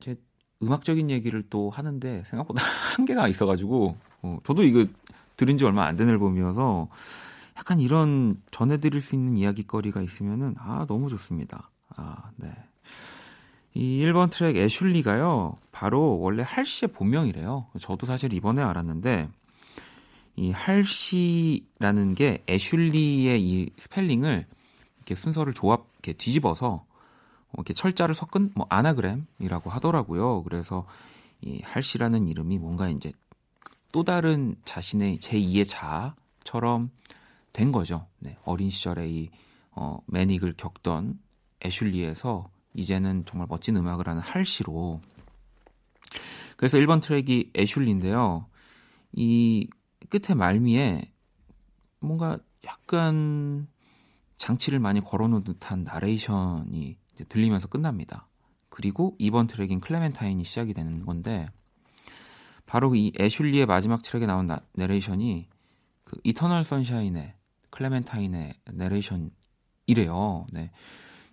제 0.00 0.16
음악적인 0.62 1.10
얘기를 1.10 1.42
또 1.50 1.70
하는데 1.70 2.22
생각보다 2.26 2.62
한계가 2.96 3.28
있어가지고 3.28 3.96
어, 4.22 4.38
저도 4.44 4.64
이거 4.64 4.84
들은 5.36 5.56
지 5.58 5.64
얼마 5.64 5.84
안 5.86 5.96
된 5.96 6.08
앨범이어서 6.08 6.88
약간 7.56 7.80
이런 7.80 8.40
전해드릴 8.50 9.00
수 9.00 9.14
있는 9.14 9.36
이야기거리가 9.36 10.00
있으면은 10.02 10.54
아 10.58 10.86
너무 10.88 11.08
좋습니다. 11.08 11.70
아 11.96 12.30
네. 12.36 12.52
이 13.74 14.00
1번 14.04 14.30
트랙 14.30 14.56
애슐리가요. 14.56 15.56
바로 15.72 16.18
원래 16.18 16.42
할시의 16.46 16.92
본명이래요. 16.92 17.66
저도 17.80 18.06
사실 18.06 18.32
이번에 18.32 18.62
알았는데 18.62 19.28
이 20.36 20.50
할시라는 20.52 22.14
게 22.14 22.42
애슐리의 22.48 23.42
이 23.42 23.70
스펠링을 23.76 24.46
이렇게 24.96 25.14
순서를 25.14 25.52
조합 25.54 25.86
이렇게 25.94 26.12
뒤집어서 26.12 26.84
이렇게 27.54 27.74
철자를 27.74 28.14
섞은 28.14 28.52
뭐 28.54 28.66
아나그램이라고 28.68 29.70
하더라고요. 29.70 30.42
그래서 30.42 30.86
이 31.40 31.60
할시라는 31.62 32.28
이름이 32.28 32.58
뭔가 32.58 32.88
이제 32.88 33.12
또 33.92 34.04
다른 34.04 34.56
자신의 34.64 35.18
제2의 35.18 35.66
자아처럼 35.66 36.90
된 37.52 37.72
거죠. 37.72 38.06
네, 38.18 38.36
어린 38.44 38.70
시절의 38.70 39.12
이 39.12 39.30
어, 39.70 39.98
매닉을 40.06 40.54
겪던 40.56 41.18
애슐리에서 41.64 42.50
이제는 42.74 43.24
정말 43.26 43.46
멋진 43.48 43.76
음악을 43.76 44.08
하는 44.08 44.20
할시로 44.20 45.00
그래서 46.56 46.76
1번 46.78 47.00
트랙이 47.00 47.52
애슐리인데요. 47.56 48.46
이 49.12 49.68
끝에 50.10 50.34
말미에 50.34 51.02
뭔가 52.00 52.38
약간 52.64 53.68
장치를 54.36 54.78
많이 54.78 55.00
걸어놓은 55.00 55.44
듯한 55.44 55.84
나레이션이 55.84 56.96
들리면서 57.24 57.68
끝납니다. 57.68 58.26
그리고 58.68 59.16
2번 59.18 59.48
트랙인 59.48 59.80
클레멘타인이 59.80 60.42
시작이 60.44 60.74
되는 60.74 61.04
건데 61.04 61.46
바로 62.66 62.94
이 62.94 63.12
애슐리의 63.18 63.66
마지막 63.66 64.02
트랙에 64.02 64.26
나온 64.26 64.46
나, 64.46 64.60
내레이션이 64.74 65.48
그 66.04 66.20
이터널 66.22 66.64
선샤인의 66.64 67.34
클레멘타인의 67.70 68.54
내레이션이래요. 68.72 70.46
네. 70.52 70.70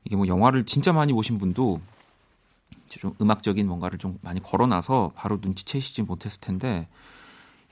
이게 0.05 0.15
뭐 0.15 0.27
영화를 0.27 0.65
진짜 0.65 0.93
많이 0.93 1.13
보신 1.13 1.37
분도 1.37 1.81
좀 2.89 3.13
음악적인 3.19 3.67
뭔가를 3.67 3.97
좀 3.97 4.17
많이 4.21 4.41
걸어놔서 4.41 5.13
바로 5.15 5.37
눈치채시지 5.41 6.03
못했을 6.03 6.39
텐데 6.39 6.87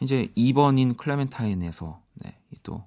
이제 0.02 0.32
2번인 0.36 0.98
클레멘타인에서 0.98 2.02
네, 2.16 2.38
또 2.64 2.84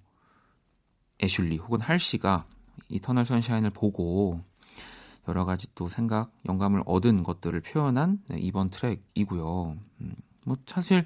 애슐리 1.23 1.57
혹은 1.57 1.81
할시가 1.81 2.45
이터널 2.89 3.25
선샤인을 3.25 3.71
보고 3.71 4.41
여러 5.29 5.45
가지 5.45 5.67
또 5.75 5.89
생각, 5.89 6.31
영감을 6.49 6.83
얻은 6.87 7.23
것들을 7.23 7.61
표현한 7.61 8.23
네, 8.29 8.39
이번 8.39 8.71
트랙이고요. 8.71 9.77
음, 10.01 10.15
뭐 10.45 10.57
사실 10.67 11.05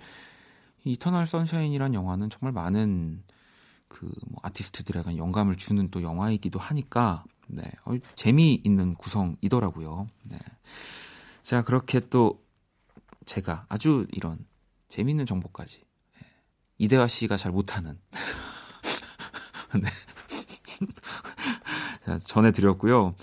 이터널 0.85 1.27
선샤인이란 1.27 1.95
영화는 1.95 2.31
정말 2.31 2.53
많은 2.53 3.23
그 3.89 4.07
뭐 4.29 4.41
아티스트들에게 4.43 5.17
영감을 5.17 5.57
주는 5.57 5.91
또 5.91 6.03
영화이기도 6.03 6.59
하니까 6.59 7.25
네, 7.49 7.63
어, 7.85 7.95
재미있는 8.15 8.95
구성이더라고요. 8.95 10.07
네. 10.29 10.39
자 11.43 11.63
그렇게 11.63 12.01
또 12.09 12.45
제가 13.27 13.67
아주 13.69 14.07
이런 14.13 14.39
재미있는 14.89 15.27
정보까지 15.27 15.81
네, 15.81 16.27
이대화 16.79 17.09
씨가 17.09 17.37
잘 17.37 17.53
못하는 17.53 17.99
네. 19.75 19.89
자, 22.07 22.19
전해드렸고요. 22.19 23.15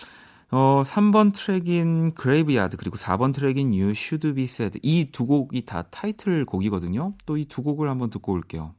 어, 0.49 0.81
3번 0.83 1.33
트랙인 1.33 2.13
Graveyard 2.13 2.77
그리고 2.77 2.95
4번 2.97 3.33
트랙인 3.33 3.67
You 3.71 3.89
Should 3.91 4.33
Be 4.33 4.45
Sad 4.45 4.79
이 4.81 5.11
두 5.11 5.25
곡이 5.25 5.65
다 5.65 5.83
타이틀 5.89 6.45
곡이거든요. 6.45 7.09
또 7.25 7.37
이 7.37 7.45
두 7.45 7.63
곡을 7.63 7.89
한번 7.89 8.09
듣고 8.09 8.31
올게요. 8.33 8.73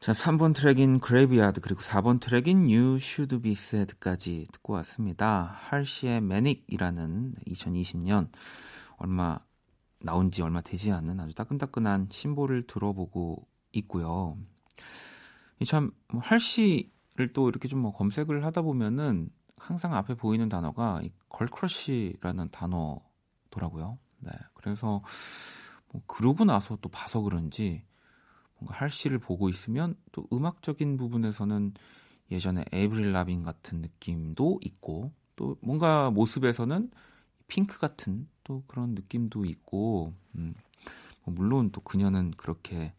자, 0.00 0.12
3번 0.12 0.54
트랙인 0.54 1.00
Graveyard 1.00 1.60
그리고 1.60 1.80
4번 1.82 2.18
트랙인 2.20 2.62
You 2.64 2.96
Should 2.96 3.40
Be 3.42 3.52
Sad까지 3.52 4.46
듣고 4.52 4.72
왔습니다. 4.74 5.54
할시의 5.68 6.16
Manic이라는 6.16 7.34
2020년 7.46 8.28
얼마 8.96 9.38
나온 10.00 10.30
지 10.32 10.42
얼마 10.42 10.60
되지 10.62 10.90
않은 10.92 11.20
아주 11.20 11.34
따끈따끈한 11.34 12.08
신보를 12.10 12.66
들어보고 12.66 13.46
있고요. 13.72 14.36
뭐 16.12 16.20
할시를 16.22 17.32
또 17.34 17.48
이렇게 17.48 17.68
좀 17.68 17.80
뭐 17.82 17.92
검색을 17.92 18.44
하다 18.44 18.62
보면은 18.62 19.28
항상 19.62 19.94
앞에 19.94 20.14
보이는 20.14 20.48
단어가 20.48 21.00
이 21.02 21.10
걸크러쉬라는 21.28 22.50
단어더라고요. 22.50 23.98
네. 24.18 24.30
그래서 24.54 25.02
뭐 25.92 26.02
그러고 26.06 26.44
나서 26.44 26.76
또 26.80 26.88
봐서 26.88 27.20
그런지 27.20 27.84
뭔가 28.58 28.76
할시를 28.76 29.18
보고 29.18 29.48
있으면 29.48 29.94
또 30.10 30.26
음악적인 30.32 30.96
부분에서는 30.96 31.74
예전에 32.30 32.64
에이브릴 32.72 33.12
라빈 33.12 33.44
같은 33.44 33.82
느낌도 33.82 34.60
있고 34.62 35.12
또 35.36 35.56
뭔가 35.60 36.10
모습에서는 36.10 36.90
핑크 37.46 37.78
같은 37.78 38.28
또 38.42 38.64
그런 38.66 38.94
느낌도 38.94 39.44
있고 39.44 40.12
음, 40.34 40.54
뭐 41.24 41.34
물론 41.34 41.70
또 41.70 41.80
그녀는 41.82 42.32
그렇게 42.32 42.94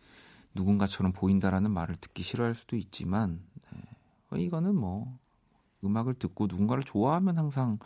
누군가처럼 0.54 1.12
보인다라는 1.12 1.72
말을 1.72 1.96
듣기 1.98 2.24
싫어할 2.24 2.56
수도 2.56 2.78
있지만 2.78 3.42
네. 3.72 3.82
어, 4.30 4.38
이거는 4.38 4.76
뭐 4.76 5.18
음악을 5.84 6.16
듣고 6.16 6.48
누군가를 6.48 6.84
좋아하면 6.84 7.38
항상 7.38 7.80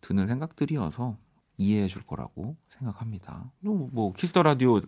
드는 0.00 0.26
생각들이어서 0.26 1.16
이해해 1.58 1.88
줄 1.88 2.02
거라고 2.02 2.56
생각합니다. 2.78 3.50
뭐, 3.60 3.88
뭐 3.92 4.12
키스 4.12 4.31
더 4.31 4.42
라디오 4.42 4.80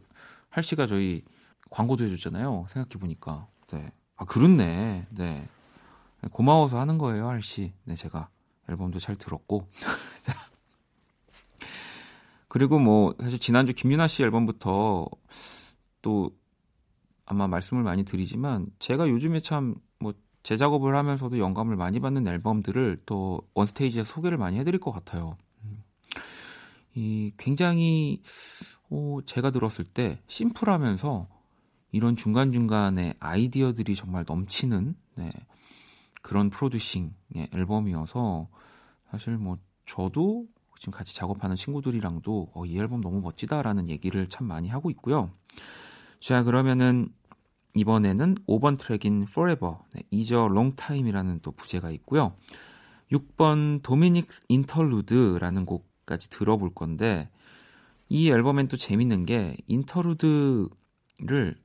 할시가 0.48 0.86
저희 0.86 1.22
광고도 1.70 2.04
해줬잖아요. 2.04 2.66
생각해 2.68 3.00
보니까 3.00 3.46
네. 3.70 3.90
아 4.16 4.24
그렇네. 4.24 5.06
네. 5.10 5.48
고마워서 6.30 6.78
하는 6.78 6.98
거예요, 6.98 7.28
할시. 7.28 7.72
네, 7.84 7.94
제가 7.94 8.28
앨범도 8.68 8.98
잘 8.98 9.16
들었고. 9.16 9.68
자. 10.22 10.34
그리고 12.48 12.78
뭐 12.78 13.14
사실 13.20 13.38
지난주 13.38 13.72
김윤아 13.72 14.06
씨 14.06 14.22
앨범부터 14.22 15.08
또 16.02 16.30
아마 17.24 17.48
말씀을 17.48 17.82
많이 17.82 18.04
드리지만 18.04 18.66
제가 18.78 19.08
요즘에 19.08 19.40
참 19.40 19.55
뭐 19.55 19.74
제작업을 20.43 20.97
하면서도 20.97 21.38
영감을 21.38 21.76
많이 21.76 22.01
받는 22.01 22.26
앨범들을 22.26 23.03
또 23.07 23.43
원스테이지에 23.55 24.05
소개를 24.05 24.38
많이 24.38 24.59
해드릴 24.59 24.80
것 24.80 24.90
같아요. 24.93 25.36
음. 25.64 25.82
이 26.95 27.32
굉장히 27.36 28.22
어, 28.90 29.18
제가 29.24 29.51
들었을 29.51 29.84
때 29.84 30.20
심플하면서 30.26 31.28
이런 31.93 32.16
중간중간에 32.16 33.14
아이디어들이 33.20 33.95
정말 33.95 34.24
넘치는 34.26 34.95
네, 35.16 35.32
그런 36.22 36.51
프로듀싱의 36.51 37.49
앨범이어서 37.53 38.49
사실 39.11 39.36
뭐 39.36 39.59
저도 39.86 40.47
지금 40.78 40.93
같이 40.93 41.14
작업하는 41.14 41.55
친구들이랑도 41.55 42.51
어, 42.55 42.64
이 42.66 42.78
앨범 42.78 43.01
너무 43.01 43.20
멋지다라는 43.20 43.88
얘기를 43.88 44.28
참 44.28 44.47
많이 44.47 44.68
하고 44.68 44.90
있고요. 44.90 45.30
자 46.18 46.43
그러면은 46.43 47.09
이번에는 47.74 48.34
5번 48.46 48.78
트랙인 48.78 49.26
Forever, 49.28 49.76
네, 49.94 50.02
이저 50.10 50.46
Long 50.50 50.76
Time이라는 50.76 51.40
또 51.42 51.52
부제가 51.52 51.90
있고요. 51.92 52.36
6번 53.10 53.82
도미닉스 53.82 54.42
인터루드라는 54.48 55.66
곡까지 55.66 56.30
들어볼 56.30 56.74
건데 56.74 57.30
이 58.08 58.30
앨범엔 58.30 58.68
또 58.68 58.76
재밌는 58.76 59.24
게 59.26 59.56
인터루드를 59.68 60.70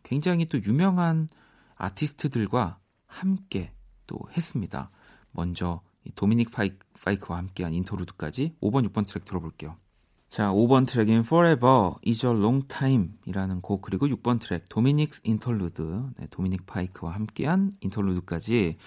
굉장히 0.04 0.46
또 0.46 0.62
유명한 0.64 1.28
아티스트들과 1.76 2.80
함께 3.06 3.74
또 4.08 4.20
했습니다. 4.36 4.90
먼저 5.32 5.82
이 6.04 6.12
도미닉 6.16 6.52
파이크, 6.52 6.86
파이크와 7.04 7.38
함께한 7.38 7.74
인터루드까지 7.74 8.56
5번, 8.62 8.90
6번 8.90 9.08
트랙 9.08 9.26
들어볼게요. 9.26 9.76
자, 10.30 10.52
5번 10.52 10.86
트랙인 10.86 11.20
Forever 11.20 11.94
is 12.06 12.26
a 12.26 12.32
Long 12.32 12.68
Time이라는 12.68 13.62
곡 13.62 13.82
그리고 13.82 14.08
6번 14.08 14.40
트랙 14.42 14.68
Dominic's 14.70 15.22
Interlude 15.24 16.04
네, 16.18 16.28
도미닉 16.30 16.66
파이크와 16.66 17.14
함께한 17.14 17.72
interlude까지 17.80 18.78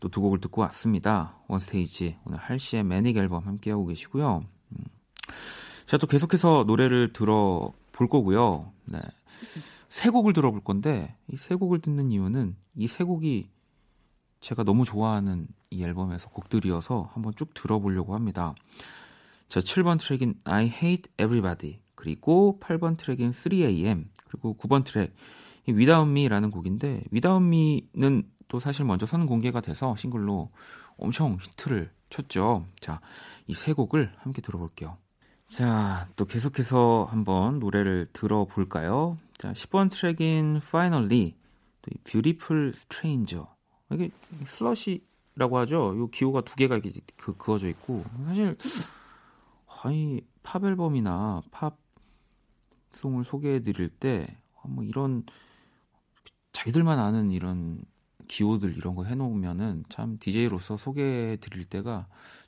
또 0.00 0.08
두 0.08 0.20
곡을 0.20 0.40
듣고 0.40 0.60
왔습니다. 0.62 1.36
원스테이지 1.48 2.18
오늘 2.24 2.38
할시의 2.38 2.84
Manic 2.84 3.16
앨범 3.16 3.46
함께하고 3.46 3.86
계시고요. 3.86 4.40
음. 4.72 4.84
자, 5.86 5.96
또 5.98 6.06
계속해서 6.06 6.64
노래를 6.66 7.12
들어볼 7.12 8.08
거고요. 8.08 8.72
네. 8.84 8.98
세 9.88 10.10
곡을 10.10 10.32
들어볼 10.32 10.62
건데 10.62 11.16
이 11.32 11.36
세 11.36 11.54
곡을 11.54 11.80
듣는 11.80 12.12
이유는 12.12 12.56
이 12.76 12.86
세 12.86 13.04
곡이 13.04 13.48
제가 14.40 14.64
너무 14.64 14.84
좋아하는 14.84 15.48
이 15.70 15.82
앨범에서 15.82 16.28
곡들이어서 16.30 17.10
한번 17.12 17.34
쭉 17.36 17.52
들어보려고 17.54 18.14
합니다. 18.14 18.54
자, 19.50 19.58
7번 19.60 19.98
트랙인 20.00 20.34
I 20.44 20.66
Hate 20.66 21.12
Everybody 21.18 21.80
그리고 21.96 22.58
8번 22.62 22.96
트랙인 22.96 23.32
3AM 23.32 24.06
그리고 24.28 24.56
9번 24.56 24.84
트랙 24.84 25.12
이 25.66 25.72
Without 25.72 26.08
Me라는 26.08 26.52
곡인데 26.52 27.02
Without 27.12 27.44
Me는 27.44 28.30
또 28.46 28.60
사실 28.60 28.84
먼저 28.84 29.06
선 29.06 29.26
공개가 29.26 29.60
돼서 29.60 29.96
싱글로 29.96 30.50
엄청 30.96 31.36
히트를 31.40 31.90
쳤죠. 32.10 32.64
자, 32.80 33.00
이 33.48 33.52
세 33.54 33.72
곡을 33.72 34.12
함께 34.18 34.40
들어볼게요. 34.40 34.96
자, 35.48 36.08
또 36.14 36.26
계속해서 36.26 37.08
한번 37.10 37.58
노래를 37.58 38.06
들어볼까요? 38.12 39.18
자, 39.36 39.52
10번 39.52 39.90
트랙인 39.90 40.60
Finally 40.64 41.34
또 41.82 41.90
Beautiful 42.04 42.68
Stranger 42.68 43.46
이게 43.92 44.10
슬래시라고 44.46 45.58
하죠. 45.58 45.96
요 45.98 46.06
기호가 46.08 46.42
두 46.42 46.54
개가 46.54 46.76
이렇게 46.76 47.00
그, 47.16 47.36
그어져 47.36 47.68
있고 47.68 48.04
사실 48.26 48.56
아니 49.82 50.20
팝 50.42 50.64
앨범이나 50.64 51.42
팝 51.50 51.78
송을 52.92 53.24
소개해 53.24 53.60
드릴 53.60 53.88
때 53.88 54.40
뭐 54.64 54.84
이런 54.84 55.24
자기들만 56.52 56.98
아는 56.98 57.30
이런 57.30 57.82
기호들 58.28 58.76
이런 58.76 58.94
거 58.94 59.04
해놓으면은 59.04 59.84
참 59.88 60.18
DJ로서 60.18 60.76
소개해 60.76 61.36
드릴 61.36 61.64
때가 61.64 62.06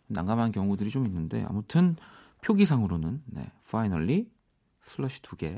난감한 0.09 0.53
경우들이 0.53 0.91
좀 0.91 1.07
있는데 1.07 1.45
아무튼 1.49 1.97
표기상으로는 2.43 3.23
네, 3.27 3.51
Finally 3.67 4.27
슬러시 4.85 5.23
두 5.23 5.37
개, 5.37 5.57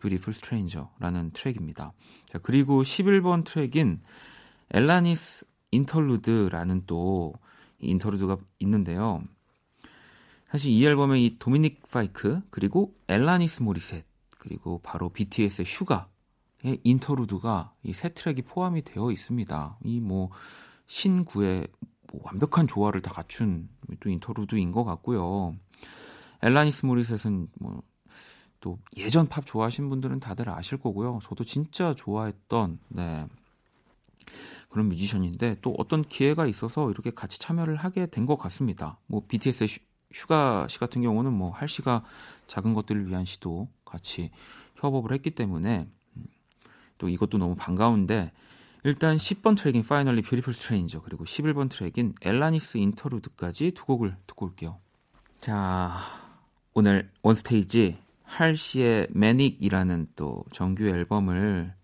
Beautiful 0.00 0.34
Stranger라는 0.34 1.32
트랙입니다. 1.32 1.92
자 2.26 2.38
그리고 2.38 2.82
11번 2.82 3.44
트랙인 3.44 4.00
엘라니스 4.70 5.46
인터루드라는 5.70 6.86
또이 6.86 7.32
interlude가 7.80 8.36
있는데요. 8.60 9.22
사실 10.50 10.72
이 10.72 10.84
앨범에 10.86 11.20
이 11.20 11.38
도미닉 11.38 11.90
파이크 11.90 12.40
그리고 12.50 12.94
엘라니스 13.08 13.62
모리셋 13.62 14.04
그리고 14.38 14.80
바로 14.82 15.10
BTS의 15.10 15.66
슈가의 15.66 16.80
interlude가 16.84 17.74
이 17.82 17.92
세 17.92 18.08
트랙이 18.10 18.42
포함이 18.42 18.82
되어 18.82 19.10
있습니다. 19.10 19.78
이 19.84 20.00
뭐 20.00 20.30
신구의 20.86 21.68
뭐 22.12 22.20
완벽한 22.24 22.66
조화를 22.66 23.02
다 23.02 23.10
갖춘 23.12 23.68
또 24.00 24.08
interlude인 24.08 24.72
것 24.72 24.84
같고요. 24.84 25.54
엘라니스 26.42 26.86
모리셋은 26.86 27.48
뭐 27.60 27.82
또 28.60 28.76
예전 28.96 29.28
팝 29.28 29.46
좋아하신 29.46 29.88
분들은 29.88 30.18
다들 30.18 30.48
아실 30.50 30.78
거고요. 30.78 31.20
저도 31.22 31.44
진짜 31.44 31.94
좋아했던 31.94 32.80
네. 32.88 33.26
그런 34.68 34.88
뮤지션인데 34.88 35.56
또 35.62 35.74
어떤 35.78 36.02
기회가 36.02 36.44
있어서 36.46 36.90
이렇게 36.90 37.10
같이 37.12 37.38
참여를 37.38 37.76
하게 37.76 38.06
된 38.06 38.26
것 38.26 38.36
같습니다. 38.36 38.98
뭐 39.06 39.22
BTS의 39.28 39.68
슈, 40.12 40.22
슈가 40.22 40.66
씨 40.68 40.78
같은 40.78 41.02
경우는 41.02 41.32
뭐 41.32 41.50
할시가 41.50 42.04
작은 42.46 42.74
것들을 42.74 43.06
위한 43.08 43.24
시도 43.24 43.68
같이 43.84 44.30
협업을 44.76 45.12
했기 45.12 45.30
때문에 45.30 45.88
음, 46.16 46.24
또 46.98 47.08
이것도 47.08 47.38
너무 47.38 47.54
반가운데 47.56 48.32
일단 48.84 49.16
10번 49.16 49.58
트랙인 49.58 49.84
Finally 49.84 50.22
Beautiful 50.22 50.54
Stranger 50.54 51.02
그리고 51.02 51.24
11번 51.24 51.68
트랙인 51.68 52.14
Alanis' 52.22 52.78
Interlude까지 52.78 53.72
두 53.72 53.84
곡을 53.84 54.16
듣고 54.26 54.46
올게요. 54.46 54.78
자, 55.40 55.98
오늘 56.74 57.10
원스테이지 57.22 57.98
할시의 58.24 59.08
Manic이라는 59.10 60.08
또 60.14 60.44
정규 60.52 60.84
앨범을 60.86 61.74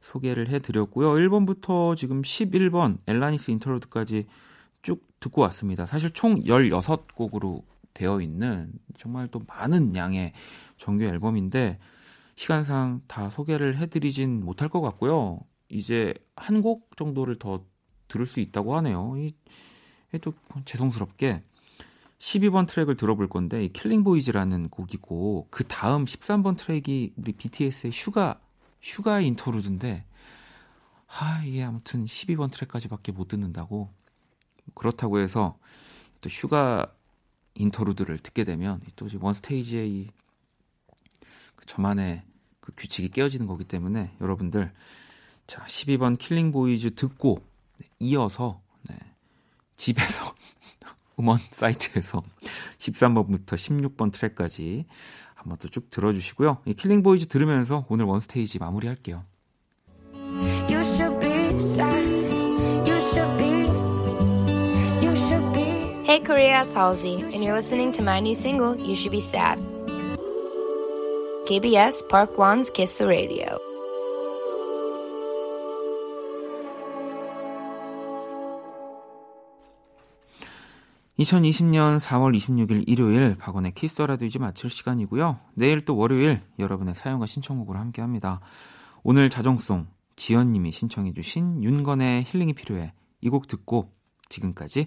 소개를 0.00 0.48
해드렸고요. 0.48 1.10
1번부터 1.10 1.96
지금 1.96 2.22
11번 2.22 2.98
Alanis' 3.06 3.50
Interlude까지 3.50 4.26
쭉 4.82 5.06
듣고 5.20 5.42
왔습니다. 5.42 5.86
사실 5.86 6.10
총 6.10 6.42
16곡으로 6.42 7.62
되어 7.94 8.20
있는 8.20 8.72
정말 8.98 9.28
또 9.28 9.42
많은 9.46 9.94
양의 9.96 10.32
정규 10.76 11.04
앨범인데 11.04 11.78
시간상 12.36 13.02
다 13.06 13.28
소개를 13.28 13.76
해드리진 13.76 14.44
못할 14.44 14.68
것 14.68 14.80
같고요. 14.80 15.40
이제 15.68 16.14
한 16.36 16.62
곡 16.62 16.96
정도를 16.96 17.38
더 17.38 17.64
들을 18.08 18.26
수 18.26 18.40
있다고 18.40 18.76
하네요. 18.76 19.14
이, 19.18 19.34
또 20.20 20.32
죄송스럽게 20.64 21.42
12번 22.18 22.66
트랙을 22.66 22.96
들어볼 22.96 23.28
건데 23.28 23.64
이 23.64 23.68
Killing 23.68 24.04
Boys라는 24.04 24.68
곡이고 24.68 25.48
그 25.50 25.64
다음 25.64 26.04
13번 26.04 26.56
트랙이 26.56 27.14
우리 27.16 27.32
BTS의 27.32 27.92
슈가 27.92 28.40
슈가 28.80 29.20
interlude인데 29.20 30.04
아 31.06 31.42
이게 31.44 31.62
아무튼 31.62 32.04
12번 32.04 32.50
트랙까지밖에 32.50 33.12
못 33.12 33.28
듣는다고 33.28 33.90
그렇다고 34.74 35.18
해서 35.18 35.58
또 36.20 36.28
슈가 36.28 36.86
interlude를 37.54 38.18
듣게 38.18 38.44
되면 38.44 38.80
또 38.96 39.06
이제 39.06 39.18
one 39.20 39.34
stage의 39.34 39.90
이 39.90 40.10
그 41.60 41.66
저만의 41.66 42.22
그 42.60 42.72
규칙이 42.76 43.10
깨어지는 43.10 43.46
거기 43.46 43.64
때문에 43.64 44.12
여러분들 44.20 44.72
자 45.46 45.64
12번 45.66 46.18
killing 46.18 46.52
boys 46.52 46.94
듣고 46.94 47.44
네, 47.78 47.86
이어서 48.00 48.60
네, 48.88 48.96
집에서 49.76 50.34
음원 51.20 51.38
사이트에서 51.50 52.22
13번부터 52.78 53.46
16번 53.46 54.10
트랙까지 54.12 54.86
한번 55.34 55.58
또 55.58 55.68
쭉 55.68 55.90
들어주시고요. 55.90 56.62
이 56.64 56.74
킬링 56.74 57.02
보이즈 57.02 57.26
들으면서 57.26 57.84
오늘 57.88 58.06
원 58.06 58.20
스테이지 58.20 58.58
마무리할게요. 58.58 59.24
Korea, 66.24 66.62
it's 66.62 66.74
Halsey, 66.74 67.20
and 67.20 67.42
you're 67.42 67.54
listening 67.54 67.92
to 67.92 68.02
my 68.02 68.20
new 68.20 68.34
single, 68.34 68.76
You 68.76 68.94
Should 68.94 69.12
Be 69.12 69.20
Sad. 69.20 69.58
KBS 71.46 72.08
Park 72.08 72.38
One's 72.38 72.70
Kiss 72.70 72.96
the 72.98 73.06
Radio. 73.06 73.58
(2020년 81.18 81.98
4월 82.00 82.34
26일) 82.34 82.84
일요일 82.88 83.36
박원의 83.36 83.74
Kiss 83.74 83.88
the 83.88 83.99
Radio도 83.99 84.24
이제 84.24 84.38
마칠 84.38 84.70
시간이고요 84.70 85.38
내일 85.54 85.84
또 85.84 85.96
월요일 85.96 86.40
여러분의 86.58 86.94
사연과 86.94 87.26
신청곡으로 87.26 87.78
함께합니다 87.78 88.40
오늘 89.02 89.28
자정송 89.28 89.86
지연님이 90.16 90.72
신청해주신 90.72 91.62
윤건의 91.62 92.24
힐링이 92.24 92.54
필요해 92.54 92.92
이 93.22 93.28
곡 93.28 93.48
듣고 93.48 93.92
지금까지 94.30 94.86